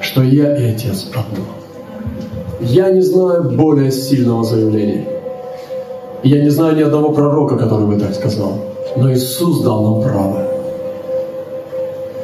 что 0.00 0.22
я 0.22 0.56
и 0.56 0.72
отец 0.72 1.08
одно. 1.10 1.46
Я 2.60 2.92
не 2.92 3.00
знаю 3.00 3.50
более 3.56 3.90
сильного 3.90 4.44
заявления. 4.44 5.17
Я 6.24 6.42
не 6.42 6.50
знаю 6.50 6.76
ни 6.76 6.82
одного 6.82 7.12
пророка, 7.12 7.56
который 7.56 7.86
бы 7.86 7.98
так 7.98 8.14
сказал. 8.14 8.58
Но 8.96 9.12
Иисус 9.12 9.62
дал 9.62 9.82
нам 9.82 10.02
право 10.02 10.48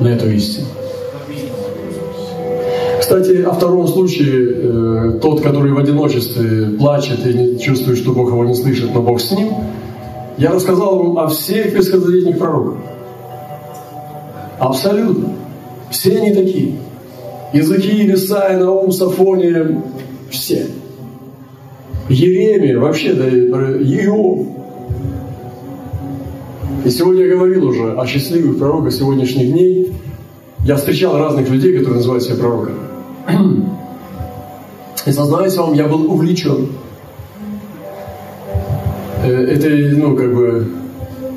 на 0.00 0.08
эту 0.08 0.28
истину. 0.30 0.66
Кстати, 2.98 3.42
о 3.42 3.52
втором 3.52 3.86
случае, 3.86 5.16
э, 5.16 5.18
тот, 5.20 5.42
который 5.42 5.72
в 5.72 5.78
одиночестве 5.78 6.70
плачет 6.78 7.24
и 7.26 7.34
не 7.34 7.58
чувствует, 7.58 7.98
что 7.98 8.12
Бог 8.12 8.30
его 8.30 8.44
не 8.44 8.54
слышит, 8.54 8.94
но 8.94 9.02
Бог 9.02 9.20
с 9.20 9.30
ним, 9.30 9.52
я 10.38 10.50
рассказал 10.50 10.98
вам 10.98 11.18
о 11.18 11.28
всех 11.28 11.74
ветхозаветных 11.74 12.38
пророках. 12.38 12.78
Абсолютно. 14.58 15.28
Все 15.90 16.16
они 16.16 16.32
такие. 16.32 16.76
Языки, 17.52 18.10
Исаия, 18.14 18.58
Наум, 18.58 18.90
Сафония, 18.90 19.82
все. 20.30 20.66
Еремия, 22.08 22.78
вообще, 22.78 23.14
да, 23.14 23.28
Иов. 23.28 24.46
И 26.84 26.90
сегодня 26.90 27.24
я 27.24 27.34
говорил 27.34 27.66
уже 27.66 27.92
о 27.92 28.06
счастливых 28.06 28.58
пророках 28.58 28.92
сегодняшних 28.92 29.52
дней. 29.52 29.92
Я 30.64 30.76
встречал 30.76 31.18
разных 31.18 31.48
людей, 31.48 31.72
которые 31.72 31.96
называют 31.96 32.24
себя 32.24 32.36
пророками. 32.36 32.76
И 35.06 35.12
сознаюсь 35.12 35.56
вам, 35.56 35.74
я 35.74 35.86
был 35.86 36.10
увлечен 36.12 36.68
э, 39.22 39.30
этой, 39.30 39.92
ну, 39.96 40.16
как 40.16 40.34
бы, 40.34 40.70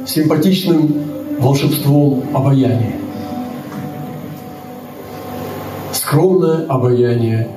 симпатичным 0.06 0.94
волшебством 1.40 2.24
обаяния. 2.34 2.96
Скромное 5.92 6.66
обаяние 6.66 7.50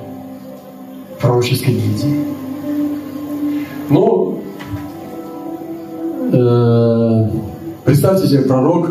пророческой 1.19 1.73
гильдии. 1.75 2.40
Ну, 3.91 4.41
э, 6.31 7.29
представьте 7.83 8.25
себе 8.25 8.43
пророк 8.43 8.89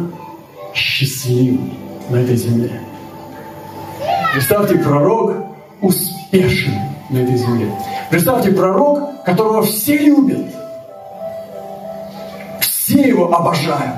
счастливый 0.74 1.72
на 2.10 2.16
этой 2.16 2.36
земле. 2.36 2.82
Представьте 4.34 4.76
пророк 4.76 5.36
успешный 5.80 6.78
на 7.08 7.16
этой 7.16 7.38
земле. 7.38 7.72
Представьте 8.10 8.50
пророк, 8.52 9.24
которого 9.24 9.62
все 9.62 9.96
любят. 9.96 10.54
Все 12.60 13.08
его 13.08 13.34
обожают. 13.34 13.96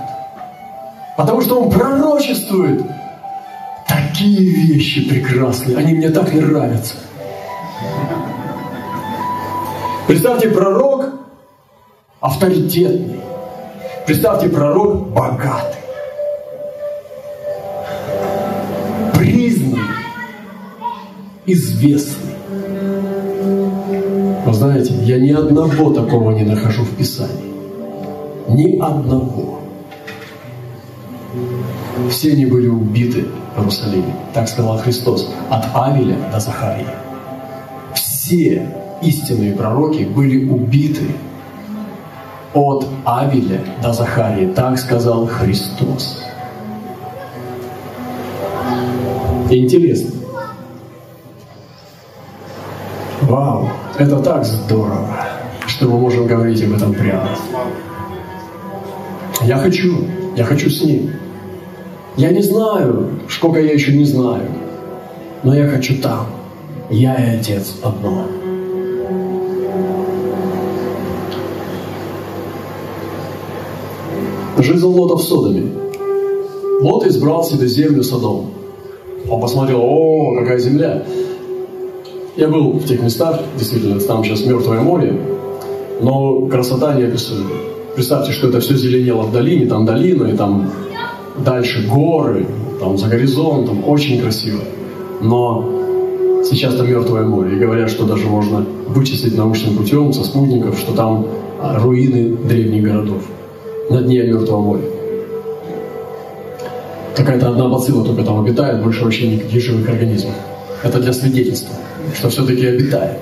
Потому 1.17 1.41
что 1.41 1.63
он 1.63 1.71
пророчествует 1.73 2.87
такие 3.89 4.39
вещи 4.39 5.09
прекрасные, 5.09 5.79
они 5.79 5.95
мне 5.95 6.11
так 6.11 6.33
нравятся. 6.33 6.95
Представьте, 10.07 10.49
пророк 10.49 11.07
авторитетный. 12.21 13.21
Представьте, 14.07 14.49
пророк 14.49 15.09
богатый. 15.11 15.79
Признанный. 19.15 19.83
Известный. 21.47 22.35
Вы 24.45 24.53
знаете, 24.53 24.93
я 24.95 25.19
ни 25.19 25.31
одного 25.31 25.93
такого 25.93 26.33
не 26.33 26.43
нахожу 26.43 26.85
в 26.85 26.97
Писании. 26.97 27.53
Ни 28.49 28.79
одного. 28.81 29.61
Все 32.11 32.33
они 32.33 32.47
были 32.47 32.69
убиты 32.69 33.27
в 33.57 33.61
Иерусалиме. 33.61 34.15
Так 34.35 34.49
сказал 34.49 34.79
Христос. 34.79 35.33
От 35.49 35.65
Авеля 35.75 36.17
до 36.33 36.41
Захария. 36.41 36.95
Все 37.95 38.69
истинные 39.03 39.55
пророки 39.55 40.05
были 40.05 40.49
убиты 40.49 41.07
от 42.55 42.87
Авеля 43.05 43.61
до 43.83 43.93
Захарии. 43.93 44.47
Так 44.47 44.79
сказал 44.79 45.27
Христос. 45.27 46.23
Интересно. 49.51 50.11
Вау, 53.23 53.69
это 53.99 54.19
так 54.19 54.45
здорово, 54.45 55.09
что 55.67 55.87
мы 55.89 55.99
можем 55.99 56.27
говорить 56.27 56.63
об 56.65 56.75
этом 56.75 56.93
прямо. 56.93 57.29
Я 59.43 59.59
хочу, 59.59 60.05
я 60.37 60.45
хочу 60.45 60.71
с 60.71 60.83
ним. 60.83 61.13
Я 62.17 62.31
не 62.31 62.43
знаю, 62.43 63.21
сколько 63.29 63.61
я 63.61 63.73
еще 63.73 63.93
не 63.93 64.05
знаю, 64.05 64.49
но 65.43 65.55
я 65.55 65.67
хочу 65.69 66.01
там. 66.01 66.27
Я 66.91 67.15
и 67.15 67.37
Отец 67.39 67.77
одно. 67.83 68.27
Жизнь 74.63 74.87
Лота 74.87 75.17
в 75.17 75.23
Содоме. 75.23 75.65
Лот 76.83 77.05
избрал 77.07 77.43
себе 77.43 77.67
землю 77.67 78.05
Содом. 78.05 78.51
Он 79.29 79.41
посмотрел, 79.41 79.81
о, 79.83 80.37
какая 80.39 80.59
земля. 80.61 81.03
Я 82.37 82.47
был 82.47 82.71
в 82.71 82.85
тех 82.87 83.03
местах, 83.03 83.41
действительно, 83.59 83.99
там 83.99 84.23
сейчас 84.23 84.47
мертвое 84.47 84.81
море, 84.81 85.21
но 86.01 86.47
красота 86.47 86.95
неописуемая. 86.95 87.57
Представьте, 87.97 88.31
что 88.31 88.51
это 88.51 88.61
все 88.61 88.77
зеленело 88.77 89.23
в 89.23 89.33
долине, 89.33 89.67
там 89.67 89.85
долина, 89.85 90.29
и 90.29 90.37
там 90.37 90.71
дальше 91.45 91.85
горы, 91.89 92.47
там 92.79 92.97
за 92.97 93.09
горизонтом, 93.09 93.83
очень 93.89 94.21
красиво. 94.21 94.61
Но 95.21 96.43
сейчас 96.45 96.77
там 96.77 96.89
мертвое 96.89 97.25
море, 97.25 97.57
и 97.57 97.59
говорят, 97.59 97.91
что 97.91 98.07
даже 98.07 98.29
можно 98.29 98.65
вычислить 98.87 99.37
научным 99.37 99.77
путем 99.77 100.13
со 100.13 100.23
спутников, 100.23 100.79
что 100.79 100.93
там 100.93 101.27
руины 101.61 102.37
древних 102.37 102.85
городов 102.85 103.23
на 103.93 104.03
дне 104.03 104.23
Мертвого 104.23 104.61
моря. 104.61 104.83
Какая-то 107.17 107.51
одна 107.51 107.69
бацилла 107.69 108.05
только 108.05 108.25
там 108.25 108.41
обитает, 108.41 108.83
больше 108.83 109.05
вообще 109.05 109.29
никаких 109.29 109.63
живых 109.63 109.89
организмов. 109.89 110.35
Это 110.83 110.99
для 110.99 111.13
свидетельства, 111.13 111.75
что 112.15 112.31
все-таки 112.31 112.67
обитает. 112.67 113.19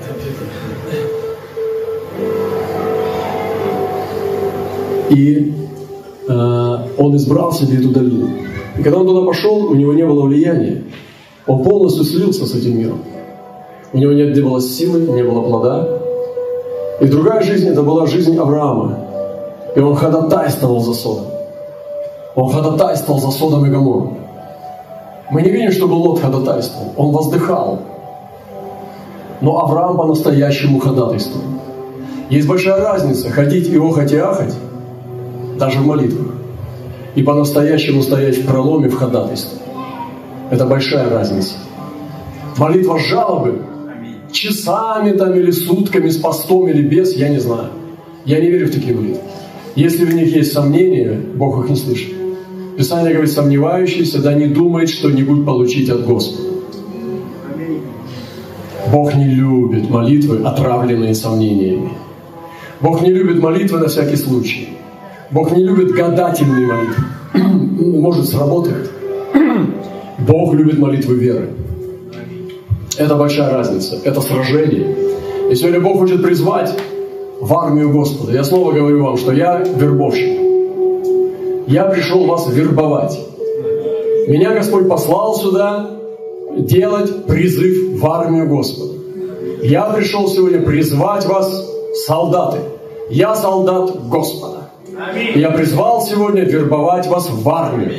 И 5.09 5.53
э, 6.27 6.77
он 6.97 7.15
избрал 7.17 7.51
себе 7.51 7.77
эту 7.77 7.89
долину. 7.89 8.29
И 8.79 8.81
когда 8.81 8.99
он 8.99 9.07
туда 9.07 9.25
пошел, 9.25 9.65
у 9.65 9.75
него 9.75 9.93
не 9.93 10.05
было 10.05 10.25
влияния. 10.25 10.83
Он 11.45 11.63
полностью 11.63 12.05
слился 12.05 12.45
с 12.45 12.55
этим 12.55 12.79
миром. 12.79 13.01
У 13.91 13.97
него 13.97 14.13
не 14.13 14.41
было 14.41 14.61
силы, 14.61 15.01
не 15.01 15.23
было 15.23 15.41
плода. 15.41 15.99
И 17.01 17.07
другая 17.07 17.41
жизнь, 17.43 17.67
это 17.67 17.83
была 17.83 18.07
жизнь 18.07 18.37
Авраама, 18.37 19.00
и 19.75 19.79
он 19.79 19.95
ходатайствовал 19.95 20.81
за 20.81 20.93
Содом. 20.93 21.25
Он 22.35 22.49
ходатайствовал 22.49 23.19
за 23.19 23.31
Содом 23.31 23.65
и 23.65 23.69
Гоморру. 23.69 24.17
Мы 25.31 25.41
не 25.41 25.49
видим, 25.49 25.71
чтобы 25.71 25.93
Лот 25.93 26.21
ходатайствовал. 26.21 26.93
Он 26.97 27.11
воздыхал. 27.11 27.79
Но 29.39 29.59
Авраам 29.59 29.97
по-настоящему 29.97 30.79
ходатайствовал. 30.79 31.45
Есть 32.29 32.47
большая 32.47 32.81
разница 32.81 33.29
ходить 33.29 33.67
и 33.67 33.77
охать 33.77 34.11
и 34.11 34.17
ахать, 34.17 34.53
даже 35.57 35.79
в 35.79 35.85
молитвах, 35.85 36.33
и 37.15 37.23
по-настоящему 37.23 38.01
стоять 38.01 38.37
в 38.37 38.45
проломе 38.45 38.87
в 38.87 38.95
ходатайстве. 38.95 39.59
Это 40.49 40.65
большая 40.65 41.09
разница. 41.09 41.55
Молитва 42.57 42.99
жалобы 42.99 43.63
часами 44.31 45.11
там 45.11 45.33
или 45.33 45.51
сутками, 45.51 46.09
с 46.09 46.17
постом 46.17 46.67
или 46.67 46.81
без, 46.81 47.15
я 47.15 47.29
не 47.29 47.39
знаю. 47.39 47.69
Я 48.25 48.39
не 48.39 48.49
верю 48.49 48.67
в 48.67 48.71
такие 48.71 48.95
молитвы. 48.95 49.21
Если 49.75 50.05
в 50.05 50.13
них 50.13 50.35
есть 50.35 50.51
сомнения, 50.51 51.21
Бог 51.35 51.63
их 51.63 51.69
не 51.69 51.75
слышит. 51.75 52.13
Писание 52.77 53.13
говорит, 53.13 53.31
сомневающийся, 53.31 54.21
да 54.21 54.33
не 54.33 54.47
думает 54.47 54.89
что-нибудь 54.89 55.45
получить 55.45 55.89
от 55.89 56.05
Господа. 56.05 56.49
Бог 58.91 59.15
не 59.15 59.27
любит 59.27 59.89
молитвы, 59.89 60.41
отравленные 60.43 61.15
сомнениями. 61.15 61.91
Бог 62.81 63.01
не 63.01 63.11
любит 63.11 63.41
молитвы 63.41 63.79
на 63.79 63.87
всякий 63.87 64.17
случай. 64.17 64.69
Бог 65.29 65.55
не 65.55 65.63
любит 65.63 65.91
гадательные 65.91 66.67
молитвы. 66.67 67.03
Может, 68.01 68.27
сработает. 68.27 68.91
Бог 70.19 70.53
любит 70.53 70.79
молитвы 70.79 71.15
веры. 71.15 71.49
Это 72.97 73.15
большая 73.15 73.51
разница. 73.53 73.97
Это 74.03 74.19
сражение. 74.21 74.95
И 75.49 75.55
сегодня 75.55 75.79
Бог 75.79 75.99
хочет 75.99 76.21
призвать 76.21 76.75
в 77.41 77.53
армию 77.57 77.91
Господа. 77.91 78.31
Я 78.31 78.43
снова 78.43 78.71
говорю 78.71 79.03
вам, 79.03 79.17
что 79.17 79.33
я 79.33 79.57
вербовщик. 79.57 80.39
Я 81.67 81.85
пришел 81.85 82.25
вас 82.25 82.47
вербовать. 82.49 83.19
Меня 84.27 84.53
Господь 84.53 84.87
послал 84.87 85.35
сюда 85.35 85.89
делать 86.55 87.25
призыв 87.25 87.99
в 87.99 88.05
армию 88.05 88.47
Господа. 88.47 88.93
Я 89.63 89.85
пришел 89.85 90.27
сегодня 90.27 90.61
призвать 90.61 91.25
вас, 91.25 91.67
солдаты. 92.05 92.59
Я 93.09 93.35
солдат 93.35 94.07
Господа. 94.07 94.69
Я 95.35 95.49
призвал 95.49 96.01
сегодня 96.01 96.43
вербовать 96.43 97.07
вас 97.07 97.29
в 97.29 97.49
армию. 97.49 97.91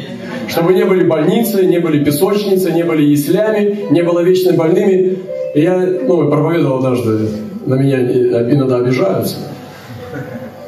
Чтобы 0.49 0.75
не 0.75 0.85
были 0.85 1.05
больницы, 1.05 1.67
не 1.67 1.79
были 1.79 2.05
песочницы, 2.05 2.73
не 2.73 2.85
были 2.85 3.03
яслями, 3.05 3.87
не 3.91 4.03
было 4.03 4.21
вечно 4.21 4.53
больными. 4.53 5.19
я 5.55 5.79
ну, 5.79 6.29
проповедовал 6.29 6.79
однажды 6.79 7.29
на 7.67 7.75
меня 7.75 8.01
иногда 8.53 8.77
обижаются, 8.77 9.37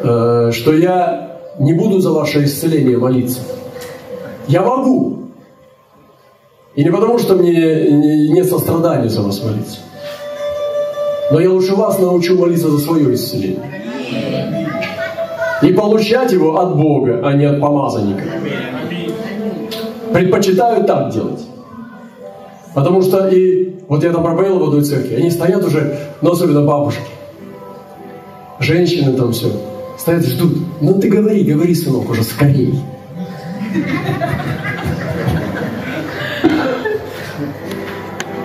э, 0.00 0.50
что 0.52 0.72
я 0.74 1.38
не 1.59 1.72
буду 1.72 2.00
за 2.00 2.11
ваше 2.11 2.44
исцеление 2.44 2.98
молиться. 2.98 3.40
Я 4.48 4.62
могу. 4.62 5.18
И 6.74 6.83
не 6.83 6.90
потому, 6.90 7.18
что 7.18 7.35
мне 7.35 7.90
нет 8.30 8.48
сострадания 8.48 9.09
за 9.09 9.22
вас 9.22 9.42
молиться. 9.42 9.78
Но 11.30 11.40
я 11.40 11.50
лучше 11.50 11.74
вас 11.74 11.98
научу 11.98 12.37
молиться 12.37 12.68
за 12.68 12.78
свое 12.78 13.14
исцеление. 13.14 13.62
И 15.62 15.72
получать 15.72 16.33
его 16.33 16.59
от 16.59 16.76
Бога, 16.76 17.20
а 17.24 17.33
не 17.33 17.44
от 17.46 17.61
помазанника. 17.61 18.24
Предпочитаю 20.12 20.85
так 20.85 21.11
делать. 21.12 21.40
Потому 22.74 23.02
что 23.02 23.28
и 23.28 23.72
вот 23.88 24.02
я 24.02 24.12
там 24.12 24.24
проповедовал 24.24 24.66
в 24.66 24.68
одной 24.68 24.82
церкви, 24.82 25.14
они 25.14 25.30
стоят 25.30 25.64
уже, 25.64 25.96
ну 26.20 26.32
особенно 26.32 26.66
бабушки, 26.66 27.00
женщины 28.58 29.12
там 29.16 29.32
все, 29.32 29.52
стоят 29.96 30.24
ждут. 30.26 30.58
Ну 30.80 31.00
ты 31.00 31.08
говори, 31.08 31.44
говори, 31.44 31.74
сынок, 31.74 32.10
уже 32.10 32.24
скорей. 32.24 32.74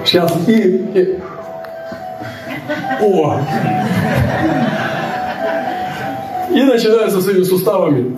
Сейчас 0.06 0.36
и, 0.48 0.54
и... 0.54 1.20
О! 3.02 3.42
И 6.52 6.64
начинаются 6.64 7.22
с 7.22 7.28
этими 7.28 7.44
суставами. 7.44 8.18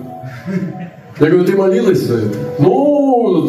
Я 1.20 1.28
говорю, 1.28 1.46
ты 1.46 1.56
молилась 1.56 2.00
за 2.00 2.18
это? 2.18 2.38
Ну, 2.60 2.91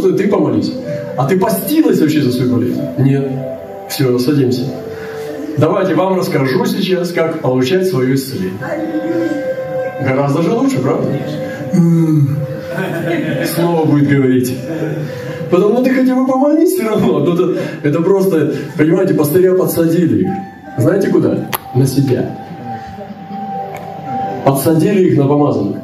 ты, 0.00 0.12
ты 0.12 0.28
помолись. 0.28 0.72
А 1.16 1.26
ты 1.26 1.38
постилась 1.38 2.00
вообще 2.00 2.22
за 2.22 2.32
свою 2.32 2.54
болезнь? 2.56 2.80
Нет. 2.98 3.30
Все, 3.88 4.18
садимся. 4.18 4.62
Давайте 5.58 5.94
вам 5.94 6.18
расскажу 6.18 6.64
сейчас, 6.64 7.12
как 7.12 7.40
получать 7.40 7.86
свое 7.86 8.14
исцеление. 8.14 8.58
Гораздо 10.02 10.42
же 10.42 10.52
лучше, 10.52 10.78
правда? 10.80 11.08
Снова 13.54 13.84
будет 13.84 14.08
говорить. 14.08 14.56
Потому 15.50 15.74
что 15.74 15.84
ты 15.84 15.90
хотя 15.90 16.14
бы 16.14 16.26
помолись 16.26 16.72
все 16.72 16.88
равно. 16.88 17.18
Ну, 17.20 17.34
это, 17.34 17.60
это 17.82 18.02
просто, 18.02 18.54
понимаете, 18.78 19.14
пастыря 19.14 19.54
подсадили 19.54 20.22
их. 20.22 20.30
Знаете 20.78 21.08
куда? 21.08 21.50
На 21.74 21.86
себя. 21.86 22.38
Подсадили 24.46 25.10
их 25.10 25.18
на 25.18 25.28
помазанных. 25.28 25.76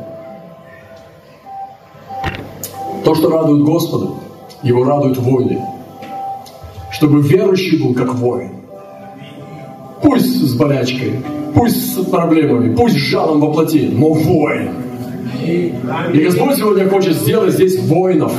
То, 3.08 3.14
что 3.14 3.30
радует 3.30 3.64
Господа, 3.64 4.08
его 4.62 4.84
радуют 4.84 5.16
войны. 5.16 5.58
чтобы 6.90 7.22
верующий 7.22 7.82
был 7.82 7.94
как 7.94 8.14
воин. 8.14 8.50
Пусть 10.02 10.26
с 10.26 10.54
болячкой, 10.54 11.14
пусть 11.54 11.94
с 11.94 12.04
проблемами, 12.04 12.74
пусть 12.74 12.96
с 12.96 12.98
жалом 12.98 13.40
во 13.40 13.50
плоти, 13.50 13.88
но 13.90 14.12
воин. 14.12 14.72
И 15.42 16.22
Господь 16.22 16.56
сегодня 16.56 16.86
хочет 16.90 17.14
сделать 17.14 17.54
здесь 17.54 17.78
воинов. 17.78 18.30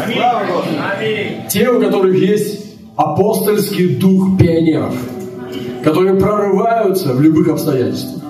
Те, 1.49 1.69
у 1.71 1.81
которых 1.81 2.15
есть 2.15 2.63
апостольский 2.95 3.95
дух 3.95 4.37
пионеров, 4.37 4.93
которые 5.83 6.13
прорываются 6.13 7.15
в 7.15 7.21
любых 7.21 7.47
обстоятельствах. 7.47 8.23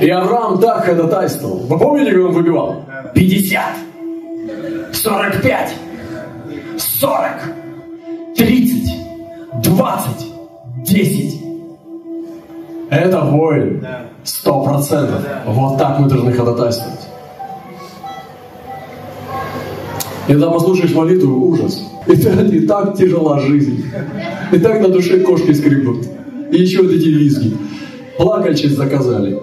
И 0.00 0.08
Авраам 0.08 0.58
так 0.58 0.86
ходатайствовал. 0.86 1.58
Вы 1.68 1.78
помните, 1.78 2.10
как 2.10 2.24
он 2.24 2.32
выбивал? 2.32 2.84
50, 3.14 3.62
45, 4.92 5.74
40, 6.76 7.32
30, 8.36 8.90
20, 9.62 10.26
10. 10.84 11.40
Это 12.90 13.20
воин. 13.20 13.86
Сто 14.24 14.64
процентов. 14.64 15.24
Вот 15.46 15.78
так 15.78 15.98
мы 16.00 16.08
должны 16.08 16.32
ходатайствовать. 16.32 17.00
И 20.28 20.32
когда 20.32 20.50
послушаешь 20.50 20.94
молитву, 20.94 21.46
ужас. 21.46 21.82
И, 22.06 22.12
и 22.12 22.66
так 22.66 22.96
тяжела 22.96 23.40
жизнь. 23.40 23.84
И 24.52 24.58
так 24.58 24.80
на 24.80 24.88
душе 24.88 25.20
кошки 25.20 25.52
скребут. 25.52 26.06
И 26.52 26.60
еще 26.60 26.82
вот 26.82 26.92
эти 26.92 27.08
визги. 27.08 27.56
Плакальщиц 28.18 28.72
заказали. 28.72 29.38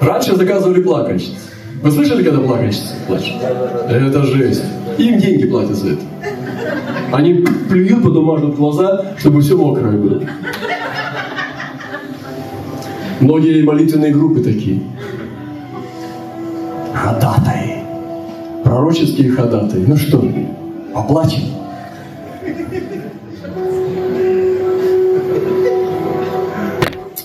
Раньше 0.00 0.36
заказывали 0.36 0.82
плакальщиц. 0.82 1.43
Вы 1.84 1.90
слышали, 1.90 2.22
когда 2.24 2.40
плакальщицы 2.40 2.94
плачут? 3.06 3.34
Это 3.90 4.22
жесть. 4.24 4.64
Им 4.96 5.18
деньги 5.18 5.46
платят 5.46 5.76
за 5.76 5.90
это. 5.90 6.00
Они 7.12 7.44
плюют, 7.68 8.02
потом 8.02 8.24
мажут 8.24 8.56
глаза, 8.56 9.12
чтобы 9.18 9.42
все 9.42 9.54
мокрое 9.54 9.92
было. 9.92 10.22
Многие 13.20 13.62
молитвенные 13.62 14.14
группы 14.14 14.40
такие. 14.40 14.80
Ходатаи. 16.94 17.84
Пророческие 18.64 19.32
ходатаи. 19.32 19.84
Ну 19.86 19.98
что, 19.98 20.26
оплачем? 20.94 21.42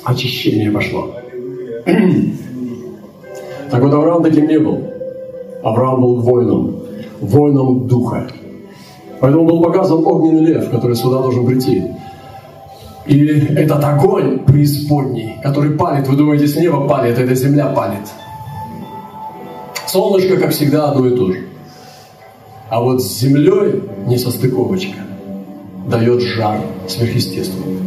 Очищение 0.03 0.69
пошло. 0.69 1.15
Так 3.71 3.81
вот, 3.81 3.93
Авраам 3.93 4.23
таким 4.23 4.47
не 4.47 4.59
был. 4.59 4.83
Авраам 5.63 6.01
был 6.01 6.21
воином, 6.21 6.75
воином 7.21 7.87
духа. 7.87 8.27
Поэтому 9.19 9.45
был 9.45 9.61
показан 9.61 10.05
огненный 10.05 10.45
лев, 10.45 10.69
который 10.69 10.95
сюда 10.95 11.21
должен 11.21 11.45
прийти. 11.45 11.83
И 13.05 13.25
этот 13.55 13.83
огонь 13.83 14.39
преисподней, 14.39 15.37
который 15.43 15.71
палит, 15.71 16.07
вы 16.07 16.15
думаете, 16.15 16.47
с 16.47 16.55
неба 16.55 16.87
палит, 16.87 17.17
эта 17.17 17.35
земля 17.35 17.67
палит. 17.67 18.07
Солнышко, 19.87 20.37
как 20.37 20.51
всегда, 20.51 20.91
одно 20.91 21.07
и 21.07 21.15
то 21.15 21.31
же. 21.31 21.39
А 22.69 22.81
вот 22.81 23.01
с 23.01 23.19
землей 23.19 23.83
не 24.05 24.17
состыковочка. 24.17 24.99
Дает 25.87 26.21
жар 26.21 26.61
сверхъестественный. 26.87 27.79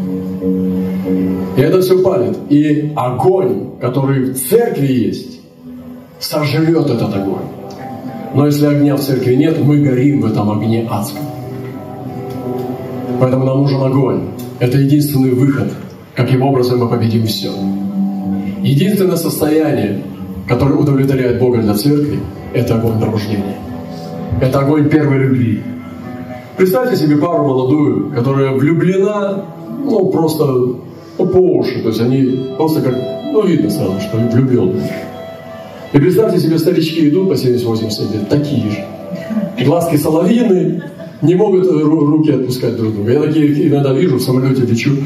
И 1.57 1.61
это 1.61 1.81
все 1.81 2.03
палит. 2.03 2.37
И 2.49 2.93
огонь, 2.97 3.79
который 3.81 4.33
в 4.33 4.49
церкви 4.49 4.87
есть, 4.87 5.42
сожрет 6.23 6.89
этот 6.89 7.15
огонь. 7.15 7.47
Но 8.35 8.47
если 8.47 8.67
огня 8.67 8.97
в 8.97 9.01
церкви 9.01 9.35
нет, 9.35 9.63
мы 9.63 9.79
горим 9.79 10.23
в 10.23 10.27
этом 10.27 10.51
огне 10.51 10.89
адском. 10.91 11.25
Поэтому 13.21 13.45
нам 13.45 13.59
нужен 13.59 13.83
огонь. 13.83 14.29
Это 14.59 14.79
единственный 14.79 15.33
выход, 15.33 15.73
каким 16.15 16.43
образом 16.43 16.79
мы 16.79 16.89
победим 16.89 17.27
все. 17.27 17.51
Единственное 18.63 19.17
состояние, 19.17 20.03
которое 20.49 20.75
удовлетворяет 20.75 21.39
Бога 21.39 21.59
для 21.59 21.75
церкви, 21.75 22.21
это 22.55 22.77
огонь 22.77 22.99
пробуждения. 22.99 23.57
Это 24.41 24.61
огонь 24.61 24.89
первой 24.89 25.19
любви. 25.19 25.63
Представьте 26.57 26.97
себе 26.97 27.17
пару 27.17 27.45
молодую, 27.45 28.13
которая 28.13 28.53
влюблена, 28.53 29.45
ну, 29.85 30.07
просто 30.11 30.45
ну, 30.47 31.27
по 31.27 31.39
уши. 31.39 31.83
То 31.83 31.89
есть 31.89 32.01
они 32.01 32.55
просто 32.57 32.81
как, 32.81 32.95
ну, 33.33 33.45
видно 33.47 33.71
сразу, 33.71 34.01
что 34.01 34.17
влюбленные. 34.17 35.12
И 35.93 35.99
представьте 35.99 36.39
себе, 36.39 36.59
старички 36.59 37.09
идут 37.09 37.29
по 37.29 37.35
70-80 37.35 38.13
лет, 38.13 38.29
такие 38.29 38.71
же. 38.71 38.85
Глазки 39.65 39.97
соловьины, 39.97 40.83
не 41.21 41.35
могут 41.35 41.71
руки 41.71 42.31
отпускать 42.31 42.77
друг 42.77 42.95
друга. 42.95 43.13
Я 43.13 43.21
такие 43.21 43.69
иногда 43.69 43.93
вижу, 43.93 44.17
в 44.17 44.23
самолете 44.23 44.63
лечу, 44.63 44.97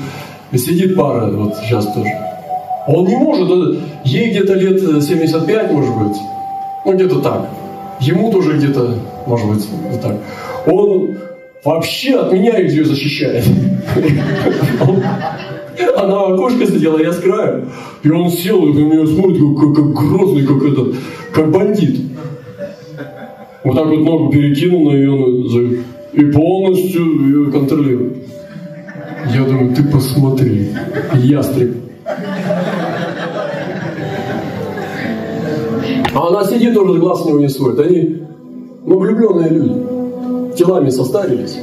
и 0.53 0.59
сидит 0.59 0.95
пара, 0.95 1.31
вот 1.31 1.57
сейчас 1.57 1.93
тоже. 1.93 2.09
Он 2.87 3.05
не 3.05 3.17
может, 3.17 3.81
ей 4.05 4.31
где-то 4.31 4.55
лет 4.55 4.81
75, 5.03 5.73
может 5.73 5.97
быть, 5.97 6.17
ну 6.85 6.93
где-то 6.95 7.21
так. 7.21 7.51
Ему 7.99 8.31
тоже 8.31 8.57
где-то, 8.57 8.95
может 9.27 9.49
быть, 9.49 9.67
вот 9.91 10.01
так. 10.01 10.17
Он 10.67 11.17
вообще 11.65 12.15
от 12.15 12.33
меня 12.33 12.59
ее 12.59 12.85
защищает. 12.85 13.45
Она 15.97 16.27
окошко 16.27 16.67
сидела, 16.67 16.99
я 16.99 17.13
с 17.13 17.19
краю. 17.19 17.67
И 18.03 18.11
он 18.11 18.31
сел 18.31 18.65
и 18.67 18.73
на 18.73 18.79
меня 18.79 19.07
смотрит, 19.07 19.43
как, 19.59 19.75
как 19.75 19.95
грозный, 19.95 20.47
как 20.47 20.63
этот, 20.63 20.95
как 21.33 21.51
бандит. 21.51 22.01
Вот 23.65 23.77
так 23.77 23.87
вот 23.87 23.99
ногу 23.99 24.31
перекинул 24.31 24.91
на 24.91 24.95
ее 24.95 25.83
и 26.13 26.25
полностью 26.27 27.03
ее 27.27 27.51
контролирует. 27.51 28.17
Я 29.35 29.45
думаю, 29.45 29.75
ты 29.75 29.83
посмотри, 29.83 30.71
ястреб. 31.15 31.77
А 36.15 36.29
она 36.29 36.45
сидит 36.45 36.75
тоже, 36.75 36.99
глаз 36.99 37.27
не 37.27 37.49
сводит. 37.49 37.81
Они, 37.81 38.23
ну, 38.87 38.99
влюбленные 38.99 39.51
люди, 39.51 40.57
телами 40.57 40.91
состарились. 40.91 41.59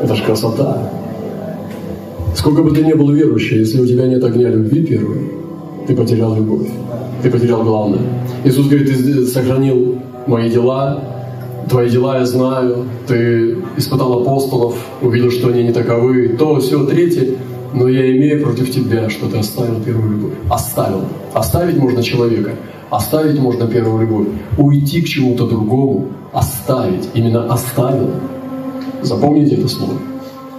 Это 0.00 0.14
ж 0.14 0.22
красота. 0.22 0.90
Сколько 2.34 2.62
бы 2.62 2.70
ты 2.70 2.84
ни 2.84 2.92
был 2.92 3.10
верующим, 3.10 3.58
если 3.58 3.80
у 3.80 3.86
тебя 3.86 4.06
нет 4.06 4.22
огня 4.22 4.48
любви 4.50 4.84
первой, 4.84 5.30
ты 5.86 5.94
потерял 5.96 6.36
любовь. 6.36 6.68
Ты 7.22 7.30
потерял 7.30 7.62
главное. 7.62 8.00
Иисус 8.44 8.66
говорит, 8.66 8.88
ты 8.88 9.26
сохранил 9.26 9.98
мои 10.26 10.50
дела, 10.50 11.02
твои 11.68 11.90
дела 11.90 12.18
я 12.18 12.26
знаю, 12.26 12.84
ты 13.06 13.56
испытал 13.76 14.20
апостолов, 14.20 14.76
увидел, 15.02 15.30
что 15.30 15.48
они 15.48 15.64
не 15.64 15.72
таковы, 15.72 16.36
то, 16.38 16.60
все, 16.60 16.84
третье, 16.84 17.36
но 17.74 17.88
я 17.88 18.16
имею 18.16 18.42
против 18.42 18.70
тебя, 18.70 19.10
что 19.10 19.28
ты 19.28 19.38
оставил 19.38 19.80
первую 19.80 20.10
любовь. 20.12 20.32
Оставил. 20.50 21.02
Оставить 21.34 21.76
можно 21.76 22.02
человека, 22.02 22.52
оставить 22.90 23.38
можно 23.38 23.66
первую 23.66 24.02
любовь. 24.02 24.28
Уйти 24.56 25.02
к 25.02 25.06
чему-то 25.06 25.46
другому, 25.46 26.08
оставить, 26.32 27.08
именно 27.14 27.52
оставил. 27.52 28.10
Запомните 29.02 29.56
это 29.56 29.68
слово. 29.68 29.94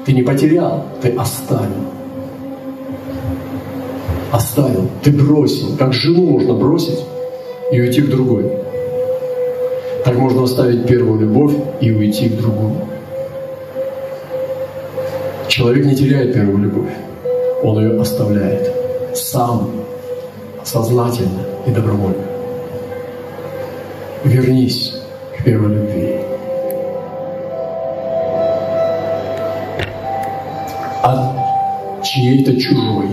Ты 0.10 0.16
не 0.16 0.24
потерял, 0.24 0.86
ты 1.04 1.10
оставил. 1.12 1.86
Оставил, 4.32 4.90
ты 5.04 5.12
бросил. 5.12 5.78
Как 5.78 5.94
жену 5.94 6.26
можно 6.32 6.56
бросить 6.56 7.06
и 7.72 7.80
уйти 7.80 8.02
к 8.02 8.10
другой. 8.10 8.52
Так 10.04 10.16
можно 10.16 10.46
оставить 10.46 10.88
первую 10.88 11.20
любовь 11.20 11.54
и 11.80 11.92
уйти 11.92 12.28
к 12.28 12.38
другому. 12.38 12.88
Человек 15.48 15.86
не 15.86 15.96
теряет 15.96 16.34
первую 16.34 16.58
любовь, 16.58 16.94
он 17.62 17.80
ее 17.80 18.02
оставляет 18.02 18.74
сам, 19.14 19.70
сознательно 20.64 21.44
и 21.68 21.70
добровольно. 21.70 22.26
Вернись 24.24 24.92
к 25.38 25.44
первой 25.44 25.76
любви. 25.76 26.29
Чьей-то 32.10 32.60
чужой, 32.60 33.08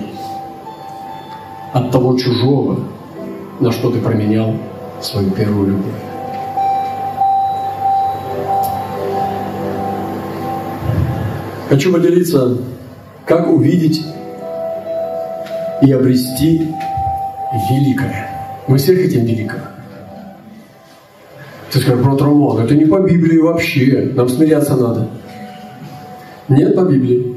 от 1.74 1.90
того 1.90 2.16
чужого, 2.16 2.80
на 3.60 3.70
что 3.70 3.90
ты 3.90 3.98
променял 3.98 4.54
свою 5.02 5.30
первую 5.32 5.68
любовь. 5.68 5.92
Хочу 11.68 11.92
поделиться, 11.92 12.56
как 13.26 13.52
увидеть 13.52 14.02
и 15.82 15.92
обрести 15.92 16.74
великое. 17.70 18.30
Мы 18.66 18.78
все 18.78 18.96
хотим 18.96 19.26
великого. 19.26 19.60
Ты 21.70 21.80
скажешь, 21.80 22.02
брат 22.02 22.22
Роман, 22.22 22.60
это 22.60 22.74
не 22.74 22.86
по 22.86 23.00
Библии 23.00 23.36
вообще, 23.36 24.10
нам 24.14 24.28
смиряться 24.30 24.74
надо. 24.74 25.08
Нет 26.48 26.74
по 26.74 26.82
Библии. 26.82 27.35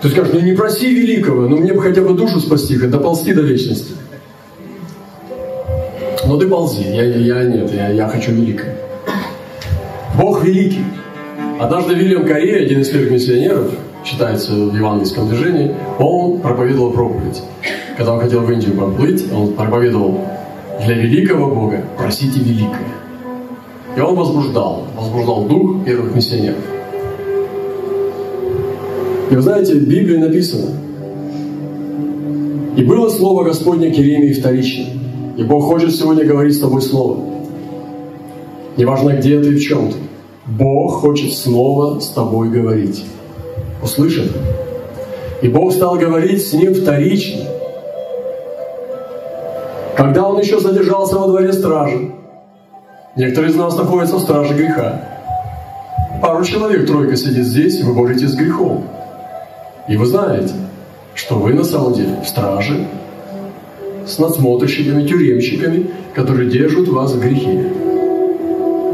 Ты 0.00 0.08
скажешь, 0.10 0.32
ну 0.32 0.40
не 0.40 0.52
проси 0.52 0.94
великого, 0.94 1.48
но 1.48 1.56
мне 1.56 1.72
бы 1.72 1.82
хотя 1.82 2.02
бы 2.02 2.14
душу 2.14 2.40
спасти, 2.40 2.76
доползти 2.76 3.32
до 3.34 3.42
вечности. 3.42 3.94
Но 6.26 6.36
ты 6.36 6.46
ползи, 6.46 6.82
я, 6.82 7.04
я 7.04 7.44
нет, 7.44 7.72
я, 7.72 7.88
я 7.88 8.06
хочу 8.06 8.32
великое. 8.32 8.76
Бог 10.16 10.44
великий. 10.44 10.84
Однажды 11.58 11.94
Вильям 11.94 12.26
Корея, 12.26 12.64
один 12.64 12.82
из 12.82 12.88
первых 12.90 13.12
миссионеров, 13.12 13.72
считается 14.04 14.52
в 14.52 14.76
евангельском 14.76 15.28
движении, 15.28 15.74
он 15.98 16.40
проповедовал 16.40 16.92
проповедь. 16.92 17.42
Когда 17.96 18.12
он 18.12 18.20
хотел 18.20 18.40
в 18.42 18.52
Индию 18.52 18.76
поплыть, 18.76 19.24
он 19.32 19.54
проповедовал 19.54 20.20
для 20.84 20.94
великого 20.94 21.48
Бога 21.52 21.84
просите 21.96 22.38
великое. 22.40 22.94
И 23.96 24.00
он 24.00 24.14
возбуждал, 24.14 24.86
возбуждал 24.94 25.46
дух 25.46 25.84
первых 25.84 26.14
миссионеров. 26.14 26.77
И 29.30 29.34
вы 29.34 29.42
знаете, 29.42 29.74
в 29.74 29.86
Библии 29.86 30.16
написано, 30.16 30.70
«И 32.76 32.82
было 32.82 33.08
слово 33.08 33.44
Господне 33.44 33.90
к 33.90 33.94
Иеремии 33.98 34.32
вторично, 34.32 34.86
и 35.36 35.42
Бог 35.42 35.64
хочет 35.64 35.94
сегодня 35.94 36.24
говорить 36.24 36.56
с 36.56 36.60
тобой 36.60 36.80
слово. 36.80 37.18
Неважно, 38.76 39.10
где 39.10 39.40
ты 39.40 39.52
и 39.52 39.56
в 39.56 39.60
чем 39.60 39.90
ты. 39.90 39.96
Бог 40.46 41.00
хочет 41.00 41.32
снова 41.32 42.00
с 42.00 42.08
тобой 42.08 42.48
говорить. 42.48 43.04
Услышит? 43.82 44.32
И 45.42 45.48
Бог 45.48 45.72
стал 45.72 45.96
говорить 45.96 46.46
с 46.46 46.52
ним 46.52 46.74
вторично. 46.74 47.42
Когда 49.96 50.28
он 50.28 50.40
еще 50.40 50.58
задержался 50.58 51.18
во 51.18 51.28
дворе 51.28 51.52
стражи, 51.52 52.12
некоторые 53.16 53.50
из 53.50 53.56
нас 53.56 53.76
находятся 53.76 54.16
в 54.16 54.20
страже 54.20 54.54
греха. 54.54 55.02
Пару 56.22 56.44
человек, 56.44 56.86
тройка 56.86 57.16
сидит 57.16 57.44
здесь, 57.44 57.80
и 57.80 57.82
вы 57.82 57.94
боретесь 57.94 58.30
с 58.30 58.34
грехом. 58.34 58.84
И 59.88 59.96
вы 59.96 60.04
знаете, 60.04 60.54
что 61.14 61.36
вы 61.36 61.54
на 61.54 61.64
самом 61.64 61.94
деле 61.94 62.20
в 62.22 62.28
страже 62.28 62.86
с 64.06 64.18
надсмотрщиками, 64.18 65.06
тюремщиками, 65.06 65.90
которые 66.14 66.50
держат 66.50 66.88
вас 66.88 67.12
в 67.12 67.20
грехе. 67.20 67.72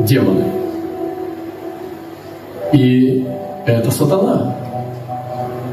Демоны. 0.01 0.45
И 2.73 3.27
это 3.67 3.91
сатана. 3.91 4.57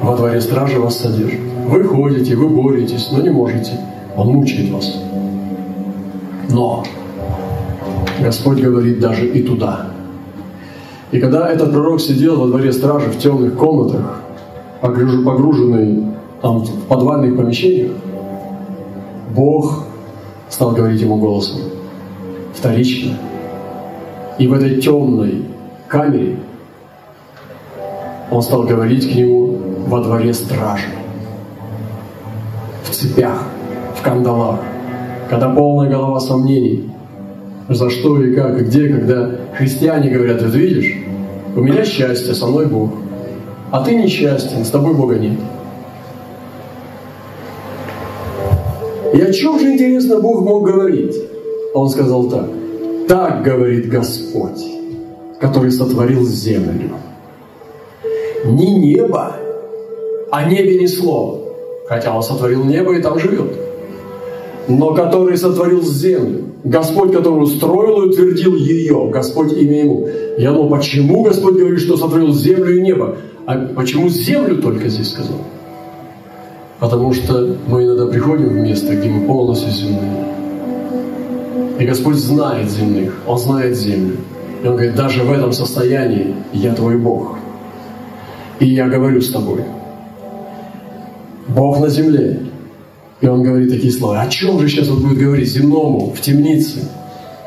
Во 0.01 0.15
дворе 0.15 0.41
стражи 0.41 0.79
вас 0.79 0.97
содержит. 0.97 1.39
Вы 1.67 1.83
ходите, 1.83 2.35
вы 2.35 2.49
боретесь, 2.49 3.09
но 3.11 3.21
не 3.21 3.29
можете. 3.29 3.71
Он 4.15 4.29
мучает 4.29 4.71
вас. 4.71 5.01
Но 6.49 6.83
Господь 8.19 8.59
говорит 8.59 8.99
даже 8.99 9.27
и 9.27 9.43
туда. 9.43 9.87
И 11.11 11.19
когда 11.19 11.49
этот 11.49 11.71
пророк 11.71 12.01
сидел 12.01 12.39
во 12.39 12.47
дворе 12.47 12.71
стражи 12.71 13.09
в 13.09 13.17
темных 13.17 13.55
комнатах, 13.55 14.21
погруженный 14.81 16.03
там 16.41 16.63
в 16.63 16.87
подвальных 16.87 17.37
помещениях, 17.37 17.91
Бог 19.35 19.85
стал 20.49 20.71
говорить 20.71 21.01
ему 21.01 21.17
голосом 21.17 21.61
вторично. 22.53 23.17
И 24.37 24.47
в 24.47 24.53
этой 24.53 24.81
темной 24.81 25.45
камере 25.87 26.37
он 28.31 28.41
стал 28.41 28.63
говорить 28.63 29.11
к 29.11 29.15
нему 29.15 29.57
во 29.87 30.01
дворе 30.01 30.33
стражи, 30.33 30.87
в 32.83 32.89
цепях, 32.89 33.43
в 33.95 34.01
кандалах, 34.01 34.59
когда 35.29 35.49
полная 35.49 35.89
голова 35.89 36.19
сомнений, 36.19 36.89
за 37.69 37.89
что 37.89 38.21
и 38.21 38.33
как, 38.33 38.65
где, 38.67 38.89
когда 38.89 39.31
христиане 39.53 40.09
говорят, 40.09 40.41
вот 40.41 40.55
видишь, 40.55 40.97
у 41.55 41.61
меня 41.61 41.85
счастье, 41.85 42.33
со 42.33 42.47
мной 42.47 42.67
Бог, 42.67 42.91
а 43.71 43.83
ты 43.83 43.95
несчастен, 43.95 44.65
с 44.65 44.69
тобой 44.69 44.93
Бога 44.93 45.15
нет. 45.15 45.39
И 49.13 49.21
о 49.21 49.31
чем 49.31 49.59
же, 49.59 49.73
интересно, 49.73 50.19
Бог 50.19 50.41
мог 50.41 50.65
говорить? 50.65 51.15
Он 51.73 51.89
сказал 51.89 52.29
так. 52.29 52.49
Так 53.07 53.43
говорит 53.43 53.89
Господь, 53.89 54.65
который 55.39 55.71
сотворил 55.71 56.25
землю. 56.25 56.91
Не 58.45 58.75
небо, 58.75 59.35
о 60.31 60.49
небе 60.49 60.79
ни 60.79 60.85
слова. 60.85 61.39
Хотя 61.87 62.15
Он 62.15 62.23
сотворил 62.23 62.63
небо 62.63 62.95
и 62.95 63.01
там 63.01 63.19
живет. 63.19 63.53
Но 64.67 64.93
который 64.93 65.37
сотворил 65.37 65.81
землю. 65.81 66.45
Господь, 66.63 67.11
который 67.11 67.43
устроил 67.43 68.03
и 68.03 68.09
утвердил 68.09 68.55
ее. 68.55 69.09
Господь 69.11 69.53
имя 69.53 69.79
Ему. 69.79 70.07
Я 70.37 70.51
думал, 70.51 70.69
почему 70.69 71.23
Господь 71.23 71.55
говорит, 71.55 71.79
что 71.79 71.97
сотворил 71.97 72.33
землю 72.33 72.77
и 72.77 72.81
небо? 72.81 73.17
А 73.51 73.73
почему 73.75 74.07
землю 74.07 74.61
только 74.61 74.87
здесь 74.87 75.11
сказал? 75.11 75.41
Потому 76.79 77.13
что 77.13 77.57
мы 77.67 77.83
иногда 77.83 78.05
приходим 78.05 78.47
в 78.47 78.53
место, 78.53 78.95
где 78.95 79.09
мы 79.09 79.27
полностью 79.27 79.71
земные. 79.71 80.25
И 81.77 81.85
Господь 81.85 82.15
знает 82.15 82.71
земных, 82.71 83.13
Он 83.27 83.37
знает 83.37 83.75
землю. 83.75 84.15
И 84.63 84.67
Он 84.67 84.75
говорит, 84.75 84.95
даже 84.95 85.23
в 85.23 85.31
этом 85.33 85.51
состоянии 85.51 86.33
я 86.53 86.73
твой 86.73 86.97
Бог. 86.97 87.39
И 88.61 88.67
я 88.67 88.87
говорю 88.87 89.19
с 89.21 89.31
тобой. 89.31 89.65
Бог 91.49 91.79
на 91.81 91.89
земле. 91.89 92.39
И 93.19 93.27
Он 93.27 93.43
говорит 93.43 93.69
такие 93.69 93.91
слова. 93.91 94.21
О 94.21 94.27
чем 94.29 94.61
же 94.61 94.69
сейчас 94.69 94.89
он 94.89 95.01
будет 95.01 95.17
говорить 95.17 95.49
земному, 95.49 96.13
в 96.15 96.21
темнице, 96.21 96.89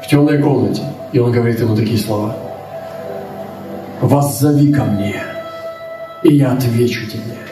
в 0.03 0.09
темной 0.11 0.43
комнате? 0.43 0.83
И 1.15 1.19
Он 1.19 1.33
говорит 1.33 1.61
ему 1.61 1.75
такие 1.75 1.99
слова. 1.99 2.37
«Воззови 4.03 4.71
ко 4.71 4.85
мне, 4.85 5.23
и 6.25 6.35
я 6.35 6.53
отвечу 6.53 7.07
тебе» 7.07 7.45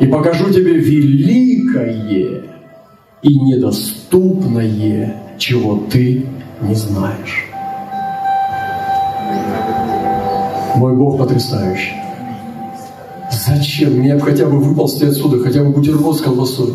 и 0.00 0.06
покажу 0.06 0.50
тебе 0.50 0.72
великое 0.72 2.42
и 3.22 3.38
недоступное, 3.38 5.22
чего 5.38 5.84
ты 5.90 6.26
не 6.62 6.74
знаешь. 6.74 7.46
Мой 10.74 10.96
Бог 10.96 11.18
потрясающий. 11.18 11.92
Зачем? 13.30 13.98
Мне 13.98 14.18
хотя 14.18 14.46
бы 14.46 14.58
выползти 14.58 15.04
отсюда, 15.04 15.38
хотя 15.38 15.62
бы 15.62 15.70
бутерброд 15.70 16.16
с 16.16 16.22
колбасой. 16.22 16.74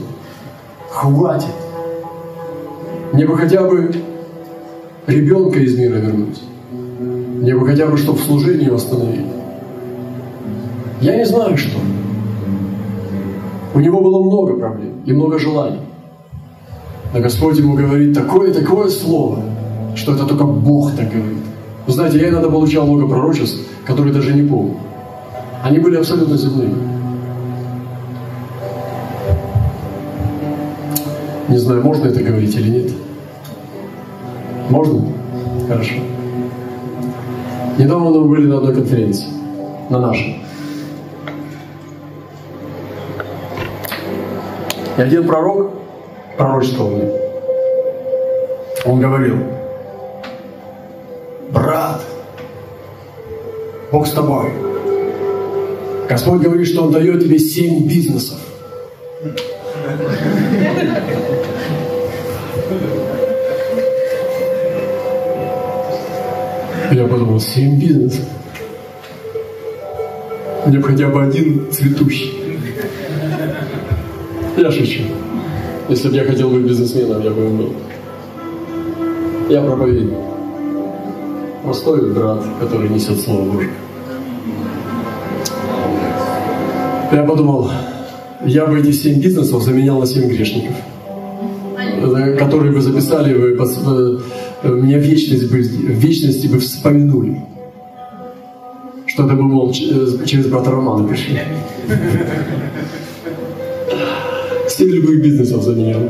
Хватит. 0.90 1.50
Мне 3.12 3.26
бы 3.26 3.36
хотя 3.38 3.64
бы 3.64 3.92
ребенка 5.08 5.60
из 5.60 5.78
мира 5.78 5.96
вернуть. 5.96 6.42
Мне 6.72 7.56
бы 7.56 7.66
хотя 7.66 7.88
бы, 7.88 7.98
чтобы 7.98 8.20
в 8.20 8.24
служении 8.24 8.70
восстановить. 8.70 9.35
Я 11.02 11.18
не 11.18 11.26
знаю, 11.26 11.58
что. 11.58 11.78
У 13.74 13.80
него 13.80 14.00
было 14.00 14.24
много 14.24 14.58
проблем 14.58 15.02
и 15.06 15.12
много 15.12 15.38
желаний. 15.38 15.82
Но 17.14 17.20
Господь 17.20 17.58
ему 17.58 17.76
говорит 17.76 18.14
такое-такое 18.14 18.90
слово, 18.90 19.40
что 19.96 20.16
это 20.16 20.26
только 20.26 20.46
Бог 20.46 20.96
так 20.96 21.12
говорит. 21.12 21.44
Вы 21.86 21.94
знаете, 21.94 22.20
я 22.20 22.30
иногда 22.30 22.50
получал 22.50 22.88
много 22.88 23.08
пророчеств, 23.08 23.60
которые 23.86 24.14
даже 24.14 24.34
не 24.34 24.48
помню. 24.48 24.76
Они 25.64 25.80
были 25.80 25.98
абсолютно 25.98 26.38
земные. 26.38 26.74
Не 31.50 31.58
знаю, 31.58 31.84
можно 31.84 32.08
это 32.08 32.24
говорить 32.24 32.56
или 32.56 32.70
нет. 32.70 32.92
Можно? 34.70 35.06
Хорошо. 35.68 35.96
Недавно 37.78 38.10
мы 38.10 38.28
были 38.28 38.48
на 38.48 38.58
одной 38.58 38.74
конференции, 38.74 39.28
на 39.90 40.00
нашей. 40.00 40.45
И 44.98 45.02
один 45.02 45.28
пророк 45.28 45.72
пророчествовал. 46.38 47.02
Он 48.86 49.02
говорил, 49.02 49.38
брат, 51.50 52.02
Бог 53.92 54.08
с 54.08 54.12
тобой. 54.12 54.52
Господь 56.08 56.42
говорит, 56.42 56.68
что 56.68 56.84
Он 56.84 56.92
дает 56.92 57.22
тебе 57.24 57.40
семь 57.40 57.88
бизнесов. 57.88 58.40
Я 66.92 67.08
подумал, 67.08 67.40
семь 67.40 67.80
бизнесов. 67.80 68.26
Мне 70.66 70.82
хотя 70.82 71.10
бы 71.10 71.24
один 71.24 71.70
цветущий. 71.72 72.35
Я 74.65 74.71
шучу. 74.71 75.01
Если 75.89 76.10
бы 76.10 76.15
я 76.15 76.23
хотел 76.23 76.49
быть 76.49 76.63
бизнесменом, 76.63 77.21
я 77.21 77.30
бы 77.30 77.43
им 77.43 77.58
был. 77.58 77.73
Я 79.47 79.62
проповедник. 79.62 80.17
Простой 81.63 82.12
брат, 82.12 82.43
который 82.60 82.89
несет 82.89 83.19
Слово 83.19 83.47
Божье. 83.47 83.69
Я 87.12 87.23
подумал, 87.25 87.69
я 88.43 88.65
бы 88.65 88.80
эти 88.80 88.91
семь 88.91 89.21
бизнесов 89.21 89.62
заменял 89.62 89.99
на 89.99 90.08
семь 90.08 90.30
грешников, 90.30 90.75
которые 92.39 92.71
бы 92.71 92.82
записали, 92.82 93.36
вы 93.36 94.19
э, 94.63 94.67
мне 94.67 94.97
в 94.97 95.01
вечность 95.01 95.51
бы, 95.51 95.62
в 95.62 95.99
вечности 95.99 96.47
бы 96.47 96.58
вспомянули. 96.58 97.39
Что 99.06 99.25
это 99.25 99.36
бы, 99.36 99.43
мол, 99.43 99.69
э, 99.69 100.25
через 100.25 100.47
брата 100.47 100.71
Романа 100.71 101.08
пришли 101.08 101.39
всех 104.76 104.94
любых 104.94 105.22
бизнесов 105.22 105.64
заменял. 105.64 106.02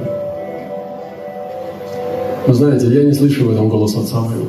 Но 2.48 2.54
знаете, 2.54 2.88
я 2.88 3.04
не 3.04 3.14
слышу 3.14 3.46
в 3.46 3.52
этом 3.52 3.70
голос 3.70 3.96
Отца 3.96 4.22
моего. 4.22 4.48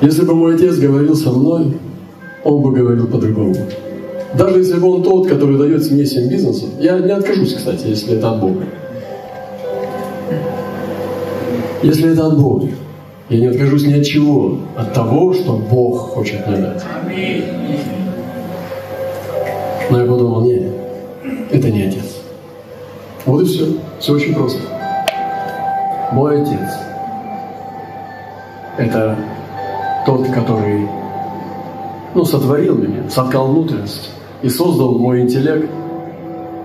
Если 0.00 0.24
бы 0.24 0.34
мой 0.34 0.54
отец 0.54 0.76
говорил 0.76 1.14
со 1.14 1.30
мной, 1.30 1.76
он 2.44 2.62
бы 2.62 2.72
говорил 2.72 3.06
по-другому. 3.06 3.54
Даже 4.34 4.58
если 4.60 4.78
бы 4.78 4.94
он 4.94 5.02
тот, 5.02 5.26
который 5.26 5.58
дает 5.58 5.90
мне 5.90 6.06
7 6.06 6.30
бизнесов, 6.30 6.70
я 6.80 6.98
не 6.98 7.10
откажусь, 7.10 7.52
кстати, 7.52 7.86
если 7.86 8.16
это 8.16 8.30
от 8.30 8.40
Бога. 8.40 8.64
Если 11.82 12.12
это 12.12 12.28
от 12.28 12.40
Бога, 12.40 12.68
я 13.28 13.40
не 13.40 13.46
откажусь 13.46 13.86
ни 13.86 13.92
от 13.92 14.06
чего, 14.06 14.58
от 14.74 14.94
того, 14.94 15.34
что 15.34 15.52
Бог 15.70 15.98
хочет 15.98 16.46
мне 16.46 16.56
дать. 16.56 16.82
Но 19.90 20.00
я 20.00 20.06
подумал, 20.06 20.40
нет, 20.42 20.62
это 21.50 21.70
не 21.70 21.82
отец. 21.82 22.07
Вот 23.28 23.42
и 23.42 23.44
все. 23.44 23.66
Все 24.00 24.14
очень 24.14 24.34
просто. 24.34 24.58
Мой 26.12 26.40
отец– 26.40 26.70
это 28.78 29.18
тот, 30.06 30.26
который 30.28 30.88
ну, 32.14 32.24
сотворил 32.24 32.76
меня, 32.76 33.10
соткал 33.10 33.48
внутренность 33.48 34.08
и 34.40 34.48
создал 34.48 34.98
мой 34.98 35.20
интеллект 35.20 35.70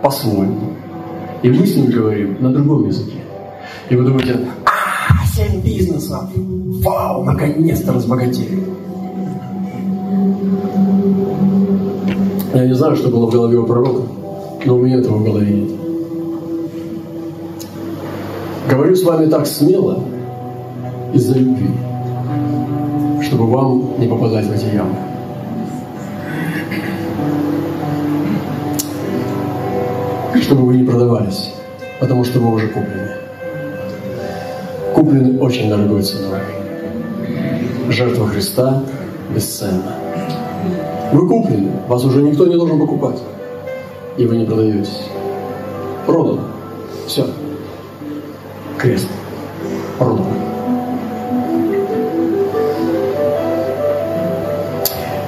по-своему. 0.02 0.70
И 1.42 1.50
мы 1.50 1.68
с 1.68 1.76
ним 1.76 1.92
говорим 1.92 2.38
на 2.40 2.54
другом 2.54 2.88
языке. 2.88 3.18
И 3.90 3.96
вы 3.98 4.06
думаете, 4.06 4.40
а, 4.64 5.26
семь 5.26 5.60
бизнесов, 5.60 6.30
вау, 6.34 7.26
наконец-то 7.26 7.92
разбогатели. 7.92 8.64
Я 12.54 12.68
не 12.68 12.74
знаю, 12.74 12.96
что 12.96 13.10
было 13.10 13.30
в 13.30 13.34
голове 13.34 13.58
у 13.58 13.66
пророка, 13.66 14.04
но 14.64 14.78
у 14.78 14.82
меня 14.82 15.00
этого 15.00 15.18
в 15.18 15.26
голове 15.26 15.52
нет. 15.52 15.84
Говорю 18.70 18.96
с 18.96 19.04
вами 19.04 19.30
так 19.30 19.46
смело 19.46 20.00
из-за 21.14 21.38
любви, 21.38 21.70
чтобы 23.22 23.48
вам 23.48 24.00
не 24.00 24.08
попадать 24.08 24.46
в 24.46 24.54
эти 24.54 24.74
ямы. 24.74 24.96
Чтобы 30.42 30.66
вы 30.66 30.78
не 30.78 30.84
продавались, 30.86 31.54
потому 32.00 32.24
что 32.24 32.40
вы 32.40 32.54
уже 32.54 32.68
куплены. 32.68 33.12
Куплены 34.96 35.40
очень 35.40 35.70
дорогой 35.70 36.02
ценой. 36.02 36.40
Жертва 37.90 38.28
Христа 38.28 38.82
бесценна. 39.36 39.94
Вы 41.12 41.28
куплены, 41.28 41.72
вас 41.90 42.06
уже 42.06 42.22
никто 42.22 42.48
не 42.48 42.56
должен 42.56 42.80
покупать. 42.80 43.22
И 44.18 44.26
вы 44.26 44.38
не 44.38 44.46
продаетесь. 44.46 45.02
Продано. 46.06 46.42
Все 47.08 47.26
крест 48.84 49.08
роду. 49.98 50.26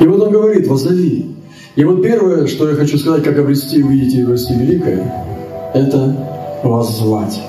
И 0.01 0.05
вот 0.05 0.21
он 0.21 0.31
говорит, 0.31 0.67
воззови. 0.67 1.33
И 1.77 1.83
вот 1.85 2.03
первое, 2.03 2.47
что 2.47 2.69
я 2.69 2.75
хочу 2.75 2.97
сказать, 2.97 3.23
как 3.23 3.37
обрести, 3.39 3.81
увидеть 3.81 4.13
и 4.13 4.23
обрести 4.23 4.53
великое, 4.53 5.25
это 5.73 6.59
воззвать. 6.63 7.41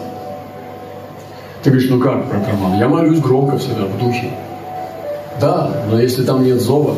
Ты 1.64 1.71
говоришь, 1.71 1.90
ну 1.90 1.99
как, 1.99 2.29
брат 2.29 2.47
Роман, 2.49 2.79
я 2.79 2.88
молюсь 2.88 3.19
громко 3.19 3.59
всегда, 3.59 3.87
в 3.87 3.99
духе. 3.99 4.31
Да, 5.40 5.71
но 5.90 6.01
если 6.01 6.25
там 6.25 6.45
нет 6.45 6.61
зова, 6.61 6.95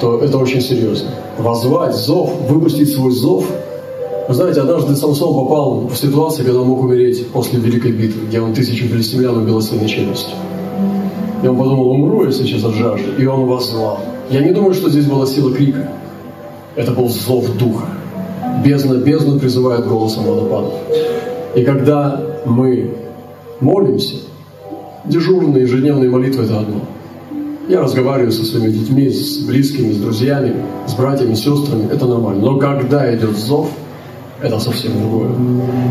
то 0.00 0.18
это 0.18 0.36
очень 0.38 0.60
серьезно. 0.60 1.10
Возвать, 1.38 1.94
зов, 1.94 2.32
выпустить 2.48 2.92
свой 2.92 3.12
зов– 3.12 3.46
знаете, 4.34 4.60
однажды 4.60 4.96
Самсон 4.96 5.34
попал 5.34 5.86
в 5.86 5.96
ситуацию, 5.96 6.44
когда 6.44 6.60
он 6.60 6.66
мог 6.66 6.82
умереть 6.82 7.28
после 7.28 7.60
Великой 7.60 7.92
битвы, 7.92 8.26
где 8.26 8.40
он 8.40 8.54
тысячу 8.54 8.86
филистимлян 8.86 9.36
убил 9.36 9.60
своей 9.60 9.86
челюстью. 9.86 10.34
И 11.44 11.46
он 11.46 11.56
подумал, 11.56 11.90
умру 11.90 12.24
я 12.24 12.32
сейчас 12.32 12.64
от 12.64 12.74
жажды. 12.74 13.10
И 13.18 13.26
он 13.26 13.46
воззвал. 13.46 14.00
Я 14.28 14.40
не 14.40 14.50
думаю, 14.50 14.74
что 14.74 14.90
здесь 14.90 15.06
была 15.06 15.26
сила 15.26 15.52
крика. 15.52 15.88
Это 16.74 16.90
был 16.90 17.08
зов 17.08 17.56
духа. 17.56 17.86
Бездна, 18.64 18.94
бездна 18.94 19.38
призывает 19.38 19.86
голосом 19.86 20.24
водопада. 20.24 20.70
И 21.54 21.62
когда 21.62 22.20
мы 22.44 22.90
молимся, 23.60 24.16
дежурные 25.04 25.62
ежедневные 25.62 26.10
молитвы– 26.10 26.44
это 26.46 26.58
одно. 26.60 26.80
Я 27.68 27.80
разговариваю 27.80 28.32
со 28.32 28.44
своими 28.44 28.72
детьми, 28.72 29.08
с 29.08 29.38
близкими, 29.46 29.92
с 29.92 29.98
друзьями, 29.98 30.54
с 30.86 30.94
братьями, 30.94 31.34
сестрами, 31.34 31.88
это 31.92 32.06
нормально. 32.06 32.42
Но 32.42 32.58
когда 32.58 33.14
идет 33.14 33.36
зов– 33.36 33.68
это 34.42 34.58
совсем 34.58 34.98
другое. 34.98 35.30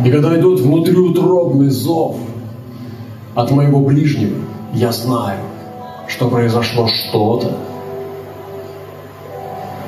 И 0.05 0.11
когда 0.11 0.39
идет 0.39 0.59
внутриутробный 0.59 1.69
зов 1.69 2.17
от 3.33 3.51
моего 3.51 3.79
ближнего, 3.79 4.37
я 4.73 4.91
знаю, 4.91 5.39
что 6.07 6.29
произошло 6.29 6.87
что-то 6.87 7.57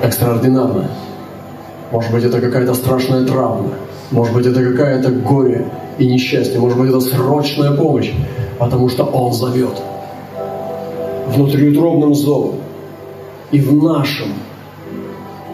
экстраординарное. 0.02 0.90
Может 1.92 2.12
быть, 2.12 2.24
это 2.24 2.42
какая-то 2.42 2.74
страшная 2.74 3.26
травма. 3.26 3.70
Может 4.12 4.34
быть, 4.34 4.46
это 4.46 4.64
какая-то 4.64 5.12
горе 5.12 5.68
и 5.98 6.08
несчастье. 6.08 6.60
Может 6.60 6.78
быть, 6.78 6.90
это 6.90 7.00
срочная 7.00 7.72
помощь. 7.72 8.12
Потому 8.60 8.90
что 8.90 9.04
Он 9.04 9.34
зовет. 9.34 9.82
Внутриутробным 11.28 12.14
зовом. 12.14 12.56
И 13.52 13.60
в 13.60 13.74
нашем 13.84 14.34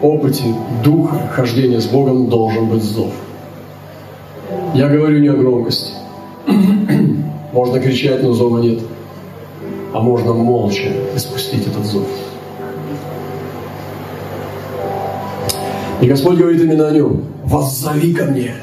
опыте 0.04 0.44
духа 0.82 1.28
хождения 1.32 1.80
с 1.80 1.86
Богом 1.86 2.28
должен 2.28 2.68
быть 2.68 2.82
зов. 2.82 3.12
Я 4.74 4.88
говорю 4.88 5.20
не 5.20 5.28
о 5.28 5.34
громкости. 5.34 5.92
Можно 7.52 7.80
кричать, 7.80 8.22
но 8.22 8.32
зова 8.32 8.58
нет. 8.58 8.80
А 9.92 10.00
можно 10.00 10.32
молча 10.32 10.88
испустить 11.14 11.68
этот 11.68 11.84
зов. 11.86 12.06
И 16.00 16.06
Господь 16.06 16.36
говорит 16.36 16.60
именно 16.60 16.88
о 16.88 16.90
нем. 16.90 17.22
«Воззови 17.44 18.12
ко 18.12 18.24
мне, 18.24 18.54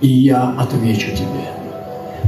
и 0.00 0.06
я 0.06 0.54
отвечу 0.56 1.10
тебе». 1.16 1.50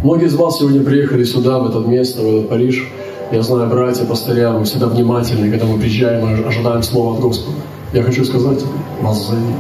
Многие 0.03 0.27
из 0.27 0.35
вас 0.35 0.59
сегодня 0.59 0.83
приехали 0.83 1.23
сюда, 1.23 1.61
в 1.61 1.69
это 1.69 1.79
место, 1.89 2.23
в 2.23 2.27
этот 2.27 2.49
Париж. 2.49 2.89
Я 3.31 3.43
знаю, 3.43 3.71
братья, 3.71 4.05
пастыря, 4.05 4.51
мы 4.51 4.65
всегда 4.65 4.89
внимательны, 4.89 5.49
когда 5.51 5.67
мы 5.67 5.79
приезжаем 5.79 6.43
и 6.43 6.45
ожидаем 6.45 6.83
Слова 6.83 7.15
от 7.15 7.21
Господа. 7.21 7.59
Я 7.93 8.03
хочу 8.03 8.25
сказать, 8.25 8.61
вас 9.03 9.29
зови. 9.29 9.55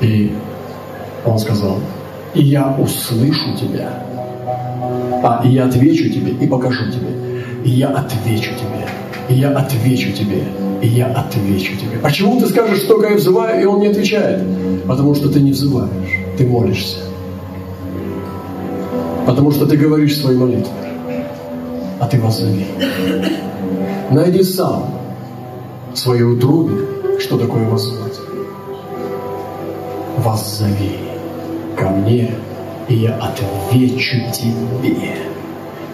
И 0.00 0.32
он 1.24 1.38
сказал, 1.38 1.78
и 2.34 2.42
я 2.42 2.76
услышу 2.76 3.56
тебя, 3.56 4.02
а, 5.22 5.42
и 5.44 5.50
я 5.50 5.66
отвечу 5.66 6.10
тебе, 6.10 6.32
и 6.32 6.46
покажу 6.48 6.90
тебе, 6.90 7.10
и 7.64 7.70
я 7.70 7.88
отвечу 7.88 8.50
тебе, 8.54 8.88
и 9.28 9.34
я 9.34 9.50
отвечу 9.50 10.12
тебе, 10.12 10.42
и 10.82 10.88
я 10.88 11.06
отвечу 11.06 11.76
тебе. 11.76 11.98
Почему 12.02 12.40
ты 12.40 12.46
скажешь, 12.46 12.80
что 12.80 13.04
я 13.04 13.14
взываю, 13.16 13.62
и 13.62 13.64
он 13.64 13.80
не 13.80 13.88
отвечает? 13.88 14.42
Потому 14.86 15.14
что 15.14 15.28
ты 15.28 15.40
не 15.40 15.52
взываешь, 15.52 16.24
ты 16.36 16.46
молишься. 16.46 16.98
Потому 19.24 19.52
что 19.52 19.66
ты 19.66 19.76
говоришь 19.76 20.20
свои 20.20 20.36
молитвы, 20.36 20.72
а 22.00 22.06
ты 22.06 22.20
воззови. 22.20 22.66
Найди 24.10 24.42
сам 24.42 24.98
своей 25.94 26.22
утробе, 26.22 26.76
что 27.20 27.38
такое 27.38 27.68
воззвать. 27.68 28.18
Воззови 30.18 30.98
ко 31.76 31.90
мне, 31.90 32.30
и 32.88 32.94
я 32.94 33.16
отвечу 33.16 34.16
тебе 34.32 35.16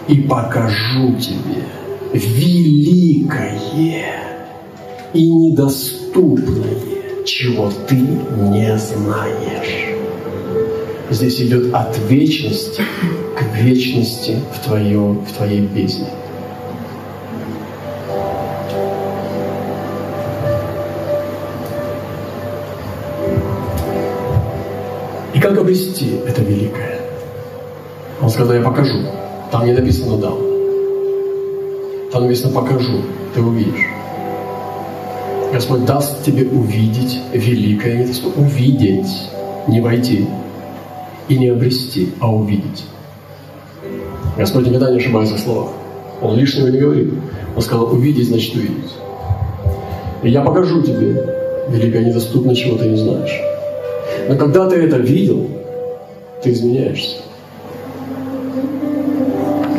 и 0.07 0.21
покажу 0.21 1.15
тебе 1.19 1.63
великое 2.13 3.59
и 5.13 5.29
недоступное, 5.29 7.23
чего 7.25 7.71
ты 7.87 7.95
не 7.95 8.77
знаешь. 8.77 9.95
Здесь 11.09 11.41
идет 11.41 11.73
от 11.73 11.97
вечности 12.09 12.81
к 13.37 13.55
вечности 13.57 14.37
в, 14.53 14.65
твоем, 14.65 15.25
в 15.25 15.31
твоей 15.33 15.67
песне. 15.67 16.07
Обрести 25.65 26.19
это 26.27 26.43
великое? 26.43 26.99
Он 28.21 28.29
сказал, 28.29 28.53
я 28.53 28.61
покажу. 28.61 28.99
Там 29.51 29.65
не 29.65 29.73
написано 29.73 30.17
«дам». 30.17 30.37
Там 32.11 32.23
написано 32.23 32.53
«покажу». 32.53 33.01
Ты 33.33 33.41
увидишь. 33.41 33.85
Господь 35.51 35.85
даст 35.85 36.23
тебе 36.23 36.45
увидеть 36.45 37.19
великое, 37.33 38.07
увидеть, 38.35 39.07
не 39.67 39.81
войти 39.81 40.27
и 41.27 41.37
не 41.37 41.49
обрести, 41.49 42.13
а 42.19 42.33
увидеть. 42.33 42.85
Господь 44.37 44.67
никогда 44.67 44.91
не 44.91 44.97
ошибается 44.97 45.35
в 45.35 45.39
словах. 45.39 45.69
Он 46.21 46.37
лишнего 46.37 46.67
не 46.67 46.77
говорит. 46.77 47.13
Он 47.55 47.61
сказал, 47.61 47.91
увидеть, 47.91 48.27
значит 48.27 48.55
увидеть. 48.55 48.93
И 50.23 50.29
я 50.29 50.41
покажу 50.41 50.81
тебе 50.81 51.25
великое 51.69 52.05
недоступно, 52.05 52.55
чего 52.55 52.77
ты 52.77 52.85
не 52.85 52.97
знаешь. 52.97 53.41
Но 54.29 54.35
когда 54.37 54.69
ты 54.69 54.77
это 54.77 54.97
видел, 54.97 55.47
ты 56.43 56.51
изменяешься. 56.51 57.17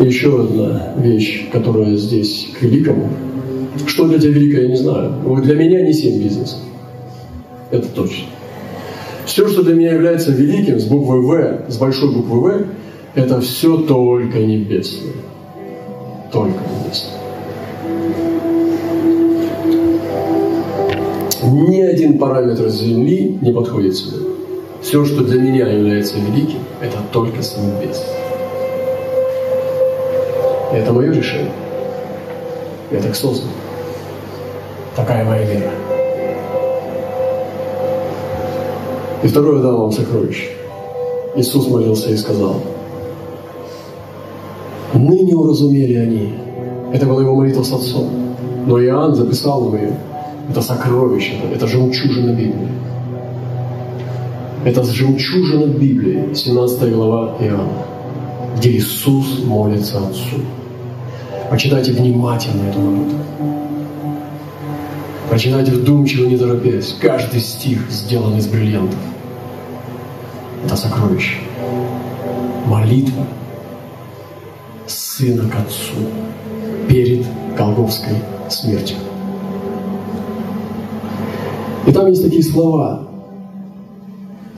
еще 0.01 0.43
одна 0.43 0.93
вещь, 0.99 1.49
которая 1.53 1.97
здесь 1.97 2.49
к 2.59 2.63
великому. 2.63 3.09
Что 3.87 4.09
для 4.09 4.19
тебя 4.19 4.33
великое, 4.33 4.63
я 4.63 4.69
не 4.69 4.77
знаю. 4.77 5.15
Для 5.43 5.55
меня 5.55 5.83
не 5.83 5.93
семь 5.93 6.23
бизнесов. 6.23 6.59
Это 7.71 7.89
точно. 7.89 8.27
Все, 9.27 9.49
что 9.49 9.63
для 9.63 9.75
меня 9.75 9.93
является 9.93 10.33
великим 10.33 10.79
с 10.79 10.85
буквой 10.85 11.21
В, 11.21 11.71
с 11.71 11.77
большой 11.79 12.15
буквы 12.15 12.41
В, 12.41 12.67
это 13.15 13.41
все 13.41 13.79
только 13.79 14.39
небесное. 14.39 15.15
Только 16.33 16.61
небесное. 16.61 17.17
Ни 21.43 21.81
один 21.81 22.19
параметр 22.19 22.69
Земли 22.69 23.39
не 23.41 23.53
подходит 23.53 23.97
сюда. 23.97 24.36
Все, 24.87 25.05
что 25.05 25.25
для 25.25 25.41
меня 25.41 25.67
является 25.67 26.17
великим, 26.17 26.61
это 26.81 26.99
только 27.11 27.43
с 27.43 27.57
это 30.73 30.93
мое 30.93 31.11
решение. 31.11 31.51
Я 32.93 33.01
так 33.01 33.17
создан. 33.17 33.49
Такая 34.95 35.25
моя 35.25 35.43
вера. 35.43 35.73
И 39.25 39.27
второе 39.27 39.61
дал 39.61 39.79
вам 39.79 39.91
сокровище. 39.91 40.51
Иисус 41.35 41.67
молился 41.67 42.11
и 42.11 42.17
сказал, 42.17 42.55
«Ныне 44.95 45.35
уразумели 45.35 45.97
они». 45.97 46.35
Это 46.93 47.07
была 47.07 47.23
его 47.23 47.35
молитва 47.35 47.65
с 47.65 47.73
отцом. 47.73 48.09
Но 48.67 48.81
Иоанн 48.81 49.17
записал 49.17 49.65
в 49.65 49.75
ее. 49.75 49.99
Это 50.49 50.63
сокровище, 50.63 51.33
это 51.53 51.67
жемчужина 51.67 52.31
Библии. 52.31 52.86
Это 54.67 54.83
жемчужина 54.83 55.67
Библии, 55.67 56.35
17 56.35 56.93
глава 56.93 57.37
Иоанна, 57.39 57.87
где 58.57 58.73
Иисус 58.73 59.45
молится 59.45 59.99
Отцу. 59.99 60.41
Почитайте 61.49 61.93
внимательно 61.93 62.69
эту 62.69 62.81
молитву. 62.81 63.21
Прочитайте 65.31 65.71
вдумчиво, 65.71 66.27
не 66.27 66.37
торопясь. 66.37 66.97
Каждый 67.01 67.39
стих 67.39 67.89
сделан 67.89 68.37
из 68.39 68.49
бриллиантов. 68.49 68.99
Это 70.65 70.75
сокровище. 70.75 71.39
Молитва 72.67 73.25
Сына 74.89 75.49
к 75.49 75.61
Отцу 75.61 76.09
перед 76.89 77.25
Голговской 77.57 78.17
смертью. 78.49 78.97
И 81.87 81.93
там 81.93 82.09
есть 82.09 82.25
такие 82.25 82.43
слова. 82.43 83.07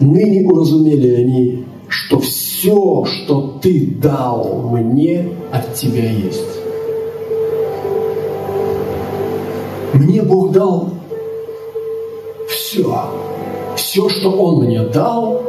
«Ныне 0.01 0.49
уразумели 0.49 1.15
они, 1.15 1.65
что 1.89 2.21
все, 2.21 3.05
что 3.05 3.59
Ты 3.63 3.87
дал 4.01 4.69
мне, 4.71 5.29
от 5.53 5.75
Тебя 5.75 6.11
есть». 6.11 6.61
Мне 9.95 10.23
Бог 10.23 10.53
дал 10.53 10.91
все. 12.49 12.95
Все, 13.77 14.09
что 14.09 14.31
Он 14.31 14.65
мне 14.65 14.83
дал, 14.83 15.43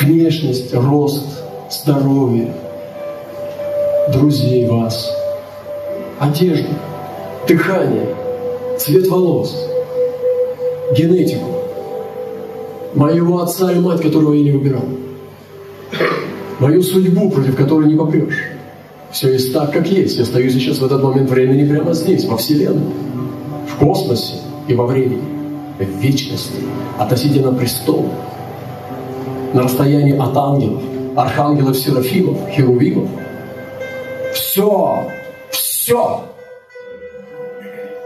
внешность, 0.00 0.74
рост, 0.74 1.42
здоровье, 1.70 2.52
друзей 4.12 4.66
вас, 4.66 5.10
одежду, 6.18 6.68
дыхание, 7.46 8.14
цвет 8.78 9.06
волос– 9.08 9.56
генетику 10.92 11.53
моего 12.94 13.40
отца 13.40 13.72
и 13.72 13.78
мать, 13.78 14.02
которого 14.02 14.34
я 14.34 14.44
не 14.44 14.50
выбирал, 14.50 14.84
мою 16.60 16.82
судьбу, 16.82 17.30
против 17.30 17.56
которой 17.56 17.88
не 17.88 17.96
попрешь. 17.96 18.50
Все 19.10 19.32
есть 19.32 19.52
так, 19.52 19.72
как 19.72 19.86
есть. 19.86 20.18
Я 20.18 20.24
стою 20.24 20.50
сейчас 20.50 20.78
в 20.78 20.84
этот 20.84 21.02
момент 21.02 21.30
времени 21.30 21.68
прямо 21.68 21.92
здесь, 21.92 22.24
во 22.24 22.36
Вселенной, 22.36 22.92
в 23.68 23.76
космосе 23.76 24.34
и 24.66 24.74
во 24.74 24.86
времени, 24.86 25.22
в 25.78 26.00
вечности, 26.00 26.62
относительно 26.98 27.52
престола, 27.52 28.10
на 29.52 29.62
расстоянии 29.62 30.16
от 30.16 30.36
ангелов, 30.36 30.82
архангелов, 31.16 31.76
серафимов, 31.76 32.38
херувимов. 32.50 33.08
Все, 34.32 35.08
все, 35.50 36.24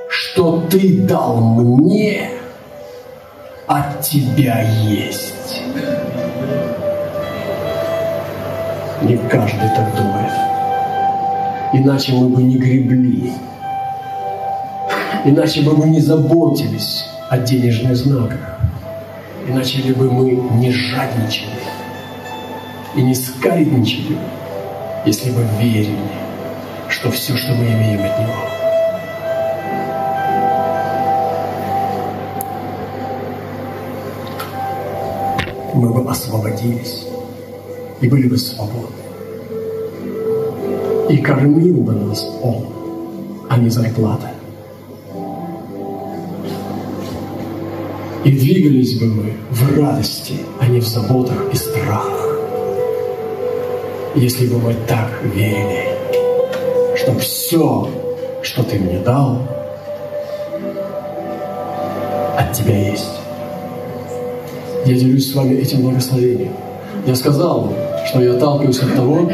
что 0.08 0.62
ты 0.70 0.98
дал 0.98 1.40
мне– 1.40 2.30
от 3.68 4.00
тебя 4.00 4.62
есть. 4.62 5.60
Не 9.02 9.16
каждый 9.28 9.68
так 9.76 9.94
думает. 9.94 10.32
Иначе 11.74 12.12
мы 12.14 12.30
бы 12.30 12.42
не 12.42 12.56
гребли. 12.56 13.32
Иначе 15.24 15.60
бы 15.60 15.76
мы 15.76 15.88
не 15.88 16.00
заботились 16.00 17.04
о 17.28 17.36
денежных 17.38 17.94
знаках. 17.94 18.58
Иначе 19.46 19.92
бы 19.92 20.10
мы 20.10 20.30
не 20.58 20.72
жадничали 20.72 21.50
и 22.96 23.02
не 23.02 23.14
скаридничали, 23.14 24.16
если 25.04 25.30
бы 25.30 25.44
верили, 25.60 25.96
что 26.88 27.10
все, 27.10 27.36
что 27.36 27.52
мы 27.52 27.66
имеем 27.66 28.00
от 28.00 28.18
Него– 28.18 28.48
мы 35.78 35.92
бы 35.92 36.10
освободились 36.10 37.06
и 38.00 38.08
были 38.08 38.28
бы 38.28 38.36
свободны. 38.36 38.96
И 41.08 41.18
кормил 41.18 41.82
бы 41.82 41.92
нас 41.92 42.26
Он, 42.42 42.66
а 43.48 43.56
не 43.58 43.70
зарплата. 43.70 44.30
И 48.24 48.32
двигались 48.32 48.98
бы 48.98 49.06
мы 49.06 49.32
в 49.50 49.78
радости, 49.78 50.34
а 50.60 50.66
не 50.66 50.80
в 50.80 50.86
заботах 50.86 51.52
и 51.52 51.56
страхах. 51.56 52.38
Если 54.16 54.48
бы 54.48 54.58
мы 54.58 54.74
так 54.86 55.08
верили, 55.22 55.84
что 56.96 57.16
все, 57.18 57.88
что 58.42 58.64
Ты 58.64 58.78
мне 58.80 58.98
дал, 58.98 59.38
от 62.36 62.52
Тебя 62.52 62.90
есть 62.90 63.27
я 64.84 64.94
делюсь 64.94 65.30
с 65.30 65.34
вами 65.34 65.54
этим 65.54 65.82
благословением. 65.82 66.52
Я 67.06 67.14
сказал 67.14 67.62
вам, 67.62 67.72
что 68.06 68.20
я 68.20 68.34
отталкиваюсь 68.34 68.80
от 68.80 68.94
того, 68.94 69.30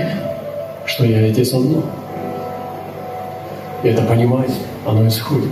что 0.86 1.04
я 1.04 1.26
Отец 1.26 1.52
одно. 1.54 1.82
И 3.82 3.88
это 3.88 4.02
понимание, 4.02 4.56
оно 4.86 5.06
исходит 5.06 5.50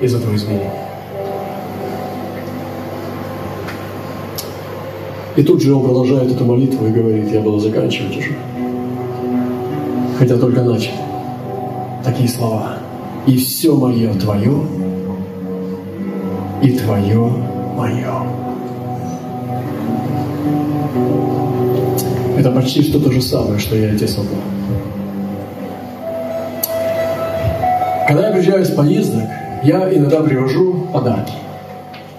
из 0.00 0.14
этого 0.14 0.34
изменения. 0.34 0.72
И 5.36 5.42
тут 5.44 5.62
же 5.62 5.72
он 5.72 5.84
продолжает 5.84 6.32
эту 6.32 6.44
молитву 6.44 6.86
и 6.86 6.90
говорит, 6.90 7.30
я 7.30 7.40
буду 7.40 7.60
заканчивать 7.60 8.16
уже. 8.16 8.36
Хотя 10.18 10.36
только 10.36 10.62
начал. 10.62 10.94
Такие 12.04 12.28
слова. 12.28 12.78
И 13.26 13.36
все 13.36 13.76
мое 13.76 14.12
твое, 14.14 14.62
и 16.62 16.72
твое 16.72 17.32
мое. 17.76 18.47
Это 22.38 22.52
почти 22.52 22.82
что 22.82 23.00
то 23.00 23.10
же 23.10 23.20
самое, 23.20 23.58
что 23.58 23.74
я 23.74 23.90
отец 23.90 24.16
Аллах. 24.16 24.30
Когда 28.06 28.28
я 28.28 28.32
приезжаю 28.32 28.64
с 28.64 28.70
поездок, 28.70 29.24
я 29.64 29.92
иногда 29.92 30.20
привожу 30.20 30.86
подарки. 30.92 31.32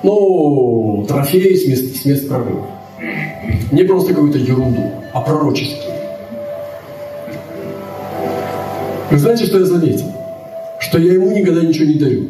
Ну, 0.03 1.05
трофеи 1.07 1.55
с 1.55 1.65
мест, 1.69 2.01
с 2.01 2.05
мест 2.05 2.27
прогулок. 2.27 2.65
Не 3.71 3.83
просто 3.83 4.13
какую-то 4.13 4.39
ерунду, 4.39 4.91
а 5.13 5.21
пророческие. 5.21 5.95
Вы 9.11 9.17
знаете, 9.17 9.45
что 9.45 9.59
я 9.59 9.65
заметил? 9.65 10.11
Что 10.81 10.99
я 10.99 11.13
ему 11.13 11.31
никогда 11.31 11.61
ничего 11.61 11.85
не 11.85 11.93
дарю. 11.93 12.27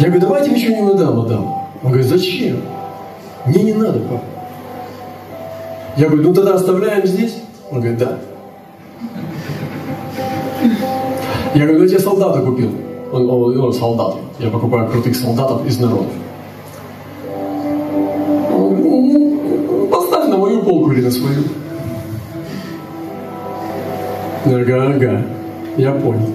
Я 0.00 0.06
говорю, 0.08 0.20
давайте 0.22 0.50
ничего 0.50 0.74
не 0.74 0.82
надам, 0.82 1.18
мадам. 1.18 1.68
Он 1.84 1.92
говорит, 1.92 2.06
зачем? 2.08 2.56
Мне 3.48 3.62
не 3.62 3.72
надо, 3.72 3.98
папа. 4.00 4.22
Я 5.96 6.08
говорю, 6.08 6.22
ну 6.22 6.34
тогда 6.34 6.54
оставляем 6.54 7.06
здесь? 7.06 7.36
Он 7.70 7.80
говорит, 7.80 7.98
да. 7.98 8.18
Я 11.54 11.62
говорю, 11.62 11.78
ну 11.78 11.84
я 11.84 11.88
тебе 11.88 11.98
солдата 11.98 12.40
купил. 12.42 12.70
Он, 13.10 13.28
он, 13.30 13.58
он 13.58 13.72
солдат. 13.72 14.16
Я 14.38 14.50
покупаю 14.50 14.90
крутых 14.90 15.16
солдатов 15.16 15.66
из 15.66 15.80
народов. 15.80 16.12
«Ну, 18.50 19.88
поставь 19.90 20.28
на 20.28 20.36
мою 20.36 20.62
полку 20.62 20.92
или 20.92 21.00
на 21.00 21.10
свою. 21.10 21.42
Ага, 24.44 24.92
ага, 24.94 25.22
я 25.78 25.92
понял. 25.92 26.28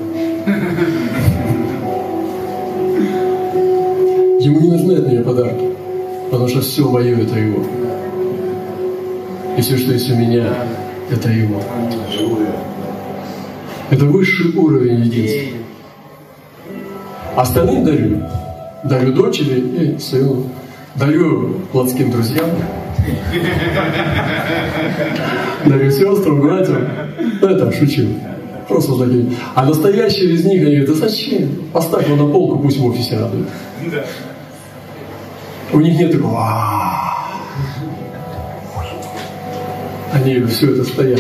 Ему 4.40 4.60
не 4.60 4.72
нужны 4.72 4.94
от 4.94 5.08
меня 5.08 5.22
подарки 5.22 5.73
потому 6.34 6.50
что 6.50 6.62
все 6.62 6.90
мое 6.90 7.16
это 7.22 7.38
его. 7.38 7.64
И 9.56 9.62
все, 9.62 9.78
что 9.78 9.92
есть 9.92 10.10
у 10.10 10.16
меня, 10.16 10.52
это 11.12 11.30
Его. 11.30 11.62
Это 13.92 14.06
высший 14.06 14.52
уровень 14.56 15.02
единства. 15.02 15.58
Остальным 17.36 17.86
дарю. 17.86 18.24
Дарю 18.84 19.14
дочери 19.14 19.60
и 19.60 20.00
сыну. 20.00 20.50
Дарю 20.96 21.62
плотским 21.72 22.10
друзьям. 22.10 22.50
Дарю 25.66 25.92
сестрам, 25.92 26.42
братьям. 26.42 26.88
Ну, 27.42 27.48
это 27.48 27.72
шучу. 27.72 28.08
Просто 28.68 28.98
такие. 28.98 29.34
А 29.54 29.66
настоящие 29.66 30.32
из 30.32 30.44
них, 30.46 30.64
они 30.66 30.78
говорят, 30.78 31.00
да 31.00 31.08
зачем? 31.08 31.50
Поставь 31.72 32.08
его 32.08 32.26
на 32.26 32.32
полку, 32.32 32.58
пусть 32.58 32.78
в 32.78 32.86
офисе 32.88 33.20
радует. 33.20 33.48
У 35.74 35.80
них 35.80 35.98
нет 35.98 36.12
такого, 36.12 36.48
они 40.14 40.40
все 40.46 40.72
это 40.72 40.84
стоят. 40.84 41.20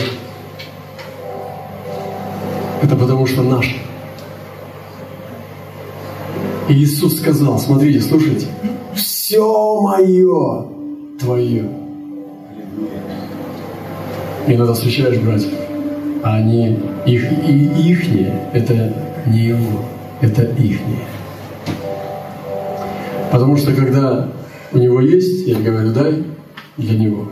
Это 2.83 2.95
потому 2.95 3.25
что 3.25 3.41
наш. 3.41 3.75
И 6.69 6.73
Иисус 6.73 7.17
сказал, 7.17 7.57
смотрите, 7.57 7.99
слушайте, 7.99 8.45
все 8.93 9.81
мое 9.81 10.67
твое. 11.19 11.67
Иногда 14.45 14.73
встречаешь 14.75 15.17
братьев, 15.17 15.53
а 16.23 16.35
они, 16.35 16.79
их, 17.07 17.31
и 17.47 17.91
ихние, 17.91 18.49
это 18.53 18.93
не 19.25 19.39
его, 19.39 19.81
это 20.21 20.43
ихние. 20.43 21.07
Потому 23.31 23.57
что 23.57 23.73
когда 23.73 24.29
у 24.73 24.77
него 24.77 25.01
есть, 25.01 25.47
я 25.47 25.59
говорю, 25.59 25.93
дай 25.93 26.23
для 26.77 26.97
него. 26.97 27.27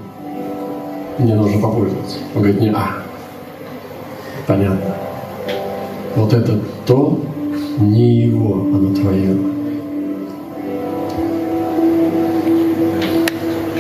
Мне 1.18 1.36
нужно 1.36 1.60
попользоваться. 1.60 2.18
Он 2.36 2.42
говорит, 2.42 2.62
не, 2.62 2.70
а, 2.70 3.04
понятно. 4.48 4.96
Вот 6.16 6.34
это 6.34 6.60
то, 6.86 7.20
не 7.80 8.22
его, 8.22 8.54
оно 8.54 8.94
твое. 8.94 9.38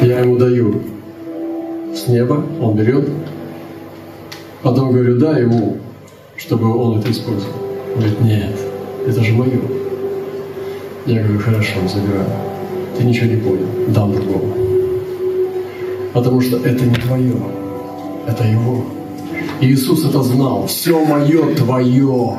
Я 0.01 0.19
ему 0.21 0.37
даю 0.37 0.81
с 1.93 2.07
неба, 2.07 2.43
он 2.59 2.75
берет, 2.75 3.07
потом 4.63 4.91
говорю, 4.91 5.19
да 5.19 5.37
ему, 5.37 5.77
чтобы 6.37 6.75
он 6.75 6.99
это 6.99 7.11
использовал. 7.11 7.53
Он 7.93 7.99
говорит, 7.99 8.21
нет, 8.21 8.55
это 9.05 9.23
же 9.23 9.33
мое. 9.33 9.61
Я 11.05 11.21
говорю, 11.21 11.39
хорошо, 11.39 11.79
забираю. 11.87 12.50
Ты 12.97 13.03
ничего 13.03 13.27
не 13.27 13.37
понял, 13.37 13.67
дам 13.89 14.13
другому. 14.13 14.53
Потому 16.13 16.41
что 16.41 16.57
это 16.57 16.83
не 16.85 16.95
твое, 16.95 17.35
это 18.27 18.43
его. 18.43 18.83
И 19.61 19.71
Иисус 19.71 20.05
это 20.05 20.21
знал. 20.23 20.67
Все 20.67 21.03
мое 21.05 21.55
твое. 21.55 22.35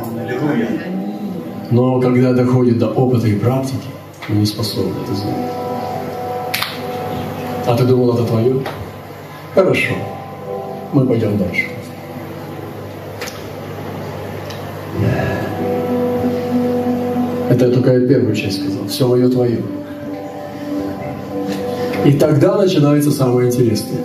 Но 1.70 2.00
когда 2.00 2.32
доходит 2.32 2.78
до 2.78 2.88
опыта 2.88 3.28
и 3.28 3.38
практики, 3.38 3.88
мы 4.28 4.36
не 4.36 4.46
способны 4.46 4.92
это 5.04 5.14
знать. 5.14 5.52
А 7.66 7.76
ты 7.76 7.84
думал, 7.84 8.14
это 8.14 8.24
твое? 8.24 8.62
Хорошо. 9.54 9.94
Мы 10.92 11.06
пойдем 11.06 11.38
дальше. 11.38 11.66
Это 17.48 17.66
я 17.66 17.72
только 17.72 17.92
я 17.92 18.06
первую 18.06 18.34
часть 18.34 18.60
сказал. 18.60 18.86
Все 18.88 19.06
мое 19.08 19.28
твое. 19.28 19.62
И 22.04 22.12
тогда 22.14 22.56
начинается 22.56 23.12
самое 23.12 23.48
интересное. 23.48 24.00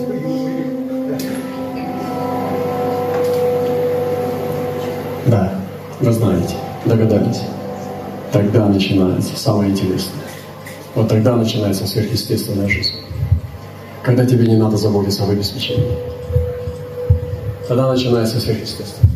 Да, 5.26 5.56
вы 6.00 6.12
знаете, 6.12 6.56
догадались. 6.86 7.42
Тогда 8.32 8.68
начинается 8.68 9.36
самое 9.36 9.72
интересное. 9.72 10.22
Вот 10.94 11.10
тогда 11.10 11.36
начинается 11.36 11.88
сверхъестественная 11.88 12.70
жизнь. 12.70 12.94
Когда 14.04 14.26
тебе 14.26 14.48
не 14.48 14.58
надо 14.58 14.78
заботиться 14.78 15.24
об 15.24 15.32
обеспечении. 15.32 15.98
Тогда 17.68 17.92
начинается 17.92 18.40
сверхъестественное. 18.40 19.12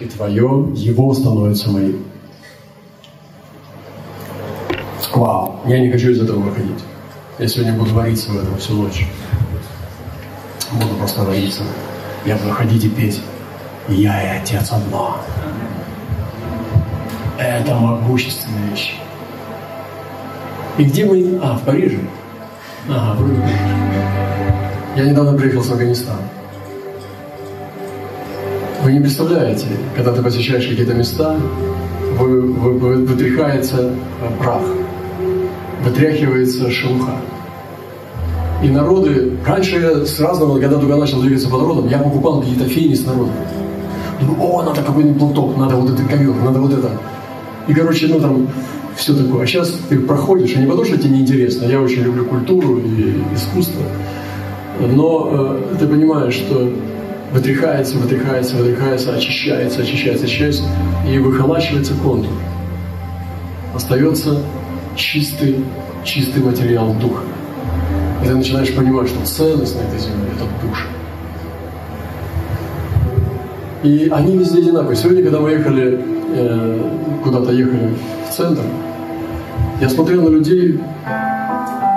И 0.00 0.06
твое, 0.06 0.72
его 0.74 1.12
становится 1.12 1.70
моим. 1.70 2.04
Вау, 5.14 5.60
я 5.66 5.78
не 5.80 5.92
хочу 5.92 6.10
из 6.10 6.20
этого 6.20 6.40
выходить. 6.40 6.80
Я 7.38 7.48
сегодня 7.48 7.72
буду 7.72 7.94
вариться 7.94 8.30
в 8.30 8.36
этом 8.36 8.58
всю 8.58 8.74
ночь. 8.74 9.06
Буду 10.72 10.94
просто 10.96 11.22
вариться. 11.22 11.62
Я 12.26 12.36
буду 12.36 12.50
ходить 12.50 12.84
и 12.84 12.90
петь. 12.90 13.22
Я 13.88 14.22
и 14.22 14.38
Отец 14.38 14.70
одно. 14.70 15.16
Это 17.38 17.74
могущественная 17.74 18.70
вещь. 18.70 18.94
И 20.76 20.84
где 20.84 21.06
мы? 21.06 21.40
А, 21.42 21.56
в 21.56 21.62
Париже. 21.62 22.00
Ага, 22.88 23.18
вроде. 23.18 23.40
Я 24.94 25.04
недавно 25.04 25.36
приехал 25.36 25.62
с 25.62 25.70
Афганистана. 25.70 26.20
Вы 28.82 28.92
не 28.92 29.00
представляете, 29.00 29.66
когда 29.96 30.12
ты 30.12 30.22
посещаешь 30.22 30.66
какие-то 30.66 30.92
места, 30.92 31.36
вы, 32.18 32.52
вы, 32.52 33.06
вытряхается 33.06 33.94
прах, 34.38 34.62
вытряхивается 35.84 36.70
шелуха. 36.70 37.16
И 38.62 38.68
народы, 38.68 39.32
раньше 39.44 39.76
я 39.76 40.06
сразу, 40.06 40.52
когда 40.60 40.78
только 40.78 40.96
начал 40.96 41.20
двигаться 41.20 41.48
по 41.48 41.58
народам, 41.58 41.88
я 41.88 41.98
покупал 41.98 42.40
какие-то 42.40 42.64
фени 42.64 42.94
с 42.94 43.04
народом. 43.04 43.34
Думаю, 44.20 44.40
о, 44.40 44.62
надо 44.62 44.82
какой-нибудь 44.82 45.18
платок, 45.18 45.56
надо 45.56 45.74
вот 45.76 45.90
этот 45.90 46.06
ковер, 46.06 46.34
надо 46.44 46.60
вот 46.60 46.72
это. 46.72 46.90
И, 47.66 47.74
короче, 47.74 48.06
ну 48.06 48.20
там 48.20 48.48
все 48.94 49.14
такое. 49.14 49.42
А 49.42 49.46
сейчас 49.46 49.76
ты 49.88 49.98
проходишь, 49.98 50.52
и 50.52 50.58
не 50.58 50.66
потому, 50.66 50.84
что 50.84 50.96
тебе 50.96 51.10
неинтересно, 51.10 51.64
я 51.64 51.80
очень 51.80 52.02
люблю 52.02 52.24
культуру 52.24 52.78
и 52.78 53.22
искусство, 53.34 53.82
но 54.80 55.28
э, 55.32 55.76
ты 55.80 55.88
понимаешь, 55.88 56.34
что 56.34 56.72
вытряхается, 57.32 57.96
вытряхается, 57.96 58.56
вытряхается, 58.56 59.14
очищается, 59.14 59.82
очищается, 59.82 60.26
очищается, 60.26 60.64
и 61.08 61.18
выхолачивается 61.18 61.94
контур. 61.94 62.32
Остается 63.74 64.42
чистый, 64.96 65.64
чистый 66.04 66.42
материал 66.42 66.94
духа. 66.94 67.22
И 68.22 68.26
ты 68.26 68.34
начинаешь 68.34 68.74
понимать, 68.74 69.08
что 69.08 69.24
ценность 69.24 69.76
на 69.76 69.86
этой 69.86 69.98
земле– 69.98 70.28
это 70.36 70.44
душа. 70.66 70.86
И 73.82 74.08
они 74.12 74.36
везде 74.36 74.58
одинаковые. 74.58 74.96
Сегодня, 74.96 75.22
когда 75.22 75.40
мы 75.40 75.50
ехали, 75.50 76.00
э, 76.34 76.80
куда-то 77.24 77.52
ехали 77.52 77.94
в 78.28 78.32
центр, 78.32 78.62
я 79.80 79.88
смотрел 79.88 80.22
на 80.22 80.28
людей, 80.28 80.80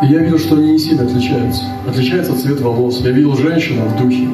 и 0.01 0.05
я 0.07 0.19
видел, 0.19 0.39
что 0.39 0.55
они 0.55 0.71
не 0.71 0.79
сильно 0.79 1.03
отличаются. 1.03 1.63
Отличается 1.87 2.35
цвет 2.35 2.59
волос. 2.59 3.01
Я 3.01 3.11
видел 3.11 3.35
женщину 3.35 3.85
в 3.85 4.01
духе, 4.01 4.27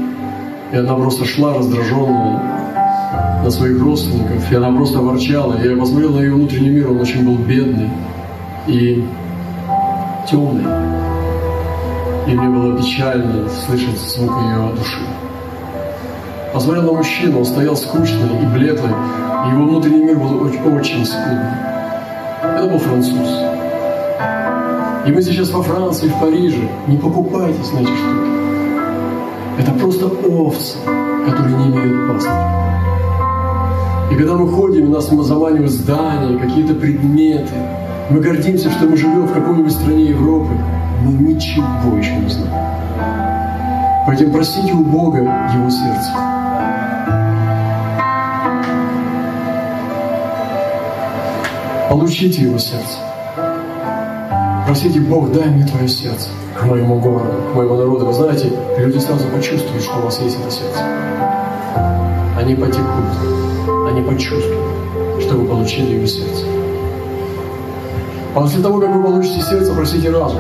и 0.72 0.78
она 0.78 0.96
просто 0.96 1.26
шла 1.26 1.54
раздраженная 1.54 3.42
на 3.44 3.52
своих 3.52 3.82
родственников, 3.82 4.50
и 4.50 4.56
она 4.56 4.72
просто 4.72 5.00
ворчала. 5.00 5.58
Я 5.62 5.76
посмотрел 5.76 6.14
на 6.14 6.20
ее 6.22 6.34
внутренний 6.34 6.70
мир, 6.70 6.92
он 6.92 7.02
очень 7.02 7.26
был 7.26 7.36
бедный 7.36 7.90
и 8.68 9.06
темный. 10.30 10.66
И 12.28 12.36
мне 12.36 12.50
было 12.50 12.78
печально 12.78 13.50
слышать 13.50 13.98
звук 13.98 14.32
ее 14.42 14.74
души. 14.76 15.02
Посмотрел 16.54 16.84
на 16.84 16.92
мужчину, 16.94 17.40
он 17.40 17.46
стоял 17.46 17.76
скучный 17.76 18.42
и 18.42 18.46
бледный, 18.46 18.92
и 19.46 19.52
его 19.52 19.64
внутренний 19.64 20.04
мир 20.04 20.18
был 20.18 20.44
очень, 20.44 20.62
очень 20.62 21.06
скудный. 21.06 21.54
Это 22.44 22.68
был 22.68 22.78
француз. 22.78 23.30
И 25.08 25.12
мы 25.12 25.22
сейчас 25.22 25.50
во 25.50 25.64
Франции, 25.64 26.10
в 26.10 26.20
Париже. 26.20 26.70
Не 26.88 26.98
покупайте, 26.98 27.64
знаете 27.64 27.92
что? 27.92 28.32
Это 29.58 29.72
просто 29.80 30.06
овцы, 30.08 30.78
которые 31.26 31.58
не 31.58 31.68
имеют 31.68 32.14
пастыря. 32.14 32.62
И 34.12 34.16
когда 34.16 34.36
мы 34.36 34.48
ходим, 34.52 34.92
нас 34.92 35.10
заманивают 35.10 35.72
здания, 35.72 36.38
какие-то 36.38 36.76
предметы, 36.76 37.54
мы 38.12 38.20
гордимся, 38.20 38.70
что 38.70 38.88
мы 38.88 38.98
живем 38.98 39.26
в 39.26 39.34
какой-нибудь 39.34 39.72
стране 39.72 40.06
Европы, 40.08 40.52
мы 41.02 41.14
ничего 41.14 41.98
еще 41.98 42.18
не 42.18 42.30
знаем. 42.30 42.54
Поэтому 44.06 44.34
просите 44.34 44.74
у 44.74 44.84
Бога 44.84 45.20
Его 45.20 45.70
сердце. 45.70 46.12
Получите 51.90 52.42
Его 52.42 52.58
сердце. 52.58 52.98
Просите 54.66 55.00
Бог, 55.00 55.32
дай 55.32 55.50
мне 55.50 55.66
Твое 55.66 55.88
сердце 55.88 56.30
к 56.54 56.66
моему 56.66 57.00
городу, 57.00 57.42
к 57.54 57.56
моему 57.56 57.76
народу. 57.76 58.08
Вы 58.08 58.14
знаете, 58.14 58.52
люди 58.78 58.98
сразу 58.98 59.26
почувствуют, 59.30 59.84
что 59.84 60.00
у 60.00 60.02
вас 60.02 60.20
есть 60.20 60.38
это 60.38 60.52
сердце. 60.52 60.84
Они 62.38 62.56
потекут, 62.56 63.06
они 63.90 64.02
почувствуют, 64.02 65.22
что 65.22 65.36
вы 65.36 65.46
получили 65.46 65.96
Его 65.96 66.06
сердце. 66.06 66.51
А 68.34 68.40
после 68.40 68.62
того, 68.62 68.80
как 68.80 68.90
вы 68.90 69.04
получите 69.04 69.42
сердце, 69.42 69.74
просите 69.74 70.10
разум. 70.10 70.40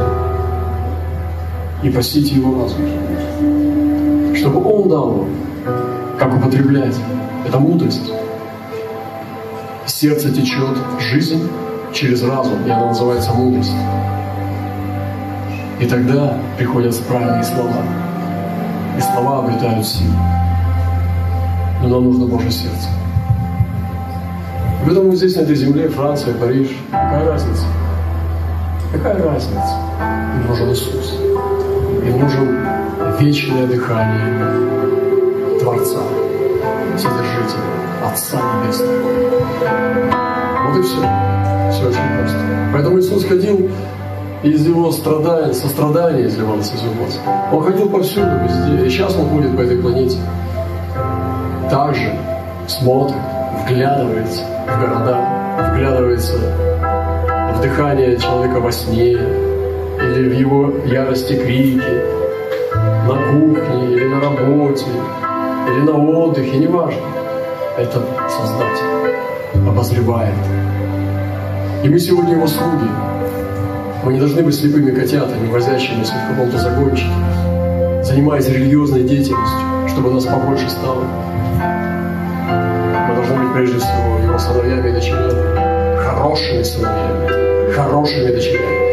и 1.83 1.89
просите 1.89 2.35
Его 2.35 2.63
разум, 2.63 4.35
чтобы 4.35 4.63
Он 4.63 4.87
дал 4.87 5.09
вам, 5.09 5.29
как 6.17 6.33
употреблять. 6.35 6.95
Это 7.45 7.59
мудрость. 7.59 8.11
Сердце 9.87 10.31
течет 10.31 10.77
жизнь 10.99 11.49
через 11.91 12.23
разум, 12.23 12.65
и 12.65 12.69
она 12.69 12.87
называется 12.87 13.33
мудрость. 13.33 13.73
И 15.79 15.85
тогда 15.85 16.37
приходят 16.57 16.97
правильные 17.07 17.43
слова. 17.43 17.83
И 18.97 19.01
слова 19.01 19.39
обретают 19.39 19.85
силу. 19.85 20.13
Но 21.81 21.89
нам 21.89 22.03
нужно 22.05 22.27
Божье 22.27 22.51
сердце. 22.51 22.87
Думаете, 24.85 25.17
здесь, 25.17 25.35
на 25.35 25.41
этой 25.41 25.55
земле, 25.55 25.89
Франция, 25.89 26.33
Париж, 26.35 26.69
какая 26.91 27.25
разница? 27.25 27.63
Какая 28.91 29.23
разница? 29.23 29.77
Им 30.35 30.47
нужен 30.47 30.71
Иисус. 30.71 31.13
Им 32.03 32.19
нужен 32.19 32.59
вечное 33.19 33.65
дыхание 33.65 35.59
Творца, 35.59 35.99
Вседержителя, 36.97 37.63
Отца 38.05 38.37
Небесного. 38.63 39.01
Вот 40.65 40.77
и 40.77 40.81
все. 40.81 40.97
Все 41.71 41.87
очень 41.87 42.17
просто. 42.17 42.39
Поэтому 42.73 42.99
Иисус 42.99 43.23
ходил 43.23 43.69
из 44.43 44.67
его 44.67 44.91
страдания, 44.91 45.53
сострадания 45.53 46.25
изливалось 46.25 46.73
из 46.73 46.81
его 46.81 46.93
глаз. 46.95 47.19
Он 47.53 47.63
ходил 47.63 47.89
повсюду, 47.89 48.31
везде. 48.43 48.85
И 48.85 48.89
сейчас 48.89 49.15
он 49.15 49.29
ходит 49.29 49.55
по 49.55 49.61
этой 49.61 49.77
планете. 49.77 50.17
Также 51.69 52.13
смотрит, 52.67 53.15
вглядывается 53.63 54.43
в 54.67 54.79
города, 54.81 55.71
вглядывается 55.71 56.33
дыхание 57.61 58.17
человека 58.17 58.59
во 58.59 58.71
сне, 58.71 59.11
или 59.11 60.29
в 60.29 60.33
его 60.33 60.73
ярости 60.85 61.33
крики, 61.33 61.81
на 63.07 63.15
кухне, 63.15 63.91
или 63.91 64.07
на 64.07 64.19
работе, 64.19 64.85
или 65.69 65.81
на 65.81 65.93
отдыхе, 65.93 66.57
неважно. 66.57 67.01
Это 67.77 68.01
Создатель 68.29 69.67
обозревает. 69.67 70.33
И 71.83 71.89
мы 71.89 71.99
сегодня 71.99 72.33
его 72.33 72.47
слуги. 72.47 72.89
Мы 74.03 74.13
не 74.13 74.19
должны 74.19 74.41
быть 74.41 74.55
слепыми 74.55 74.91
котятами, 74.91 75.47
возящимися 75.51 76.13
в 76.13 76.29
каком-то 76.31 76.57
загончике, 76.57 77.13
занимаясь 78.03 78.49
религиозной 78.49 79.03
деятельностью, 79.03 79.59
чтобы 79.87 80.11
нас 80.11 80.25
побольше 80.25 80.69
стало. 80.69 81.05
Мы 83.07 83.15
должны 83.15 83.43
быть 83.43 83.53
прежде 83.53 83.77
всего 83.77 84.19
его 84.23 84.39
сыновьями 84.39 84.89
и 84.89 84.93
дочерями, 84.93 85.97
хорошими 86.03 86.63
сыновьями, 86.63 87.40
хорошими 87.71 88.31
дочерями. 88.31 88.91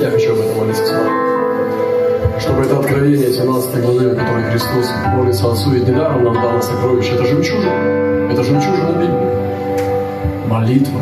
Я 0.00 0.10
хочу 0.10 0.32
об 0.32 0.38
этом 0.40 0.58
молиться 0.58 0.86
с 0.86 0.90
вами. 0.90 2.40
Чтобы 2.40 2.62
это 2.62 2.78
откровение 2.78 3.32
17 3.32 3.82
главы, 3.82 4.10
о 4.12 4.14
которой 4.14 4.44
Христос 4.50 4.90
молится 5.14 5.50
Отцу, 5.52 5.70
ведь 5.70 5.86
недаром 5.86 6.24
нам 6.24 6.34
дано 6.34 6.62
сокровище. 6.62 7.14
Это 7.14 7.26
жемчужина. 7.26 8.30
Это 8.32 8.42
жемчужина 8.42 8.92
Библии. 8.92 10.48
Молитва 10.48 11.00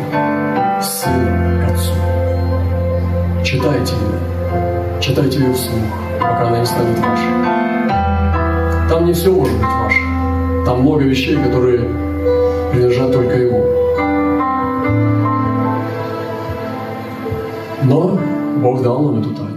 Сына 0.81 1.65
к 1.65 1.71
Отцу. 1.71 1.93
Читайте 3.43 3.93
ее. 3.95 5.01
Читайте 5.01 5.39
ее 5.39 5.53
вслух, 5.53 5.81
пока 6.19 6.47
она 6.47 6.59
не 6.59 6.65
станет 6.65 6.99
вашей. 6.99 8.89
Там 8.89 9.05
не 9.05 9.13
все 9.13 9.31
может 9.31 9.53
быть 9.53 9.65
ваше. 9.65 9.99
Там 10.65 10.81
много 10.81 11.03
вещей, 11.03 11.37
которые 11.37 11.87
принадлежат 12.71 13.13
только 13.13 13.37
Ему. 13.37 13.78
No, 17.89 18.19
Boh 18.61 18.81
dal 18.83 19.01
nám 19.01 19.33
to. 19.33 19.48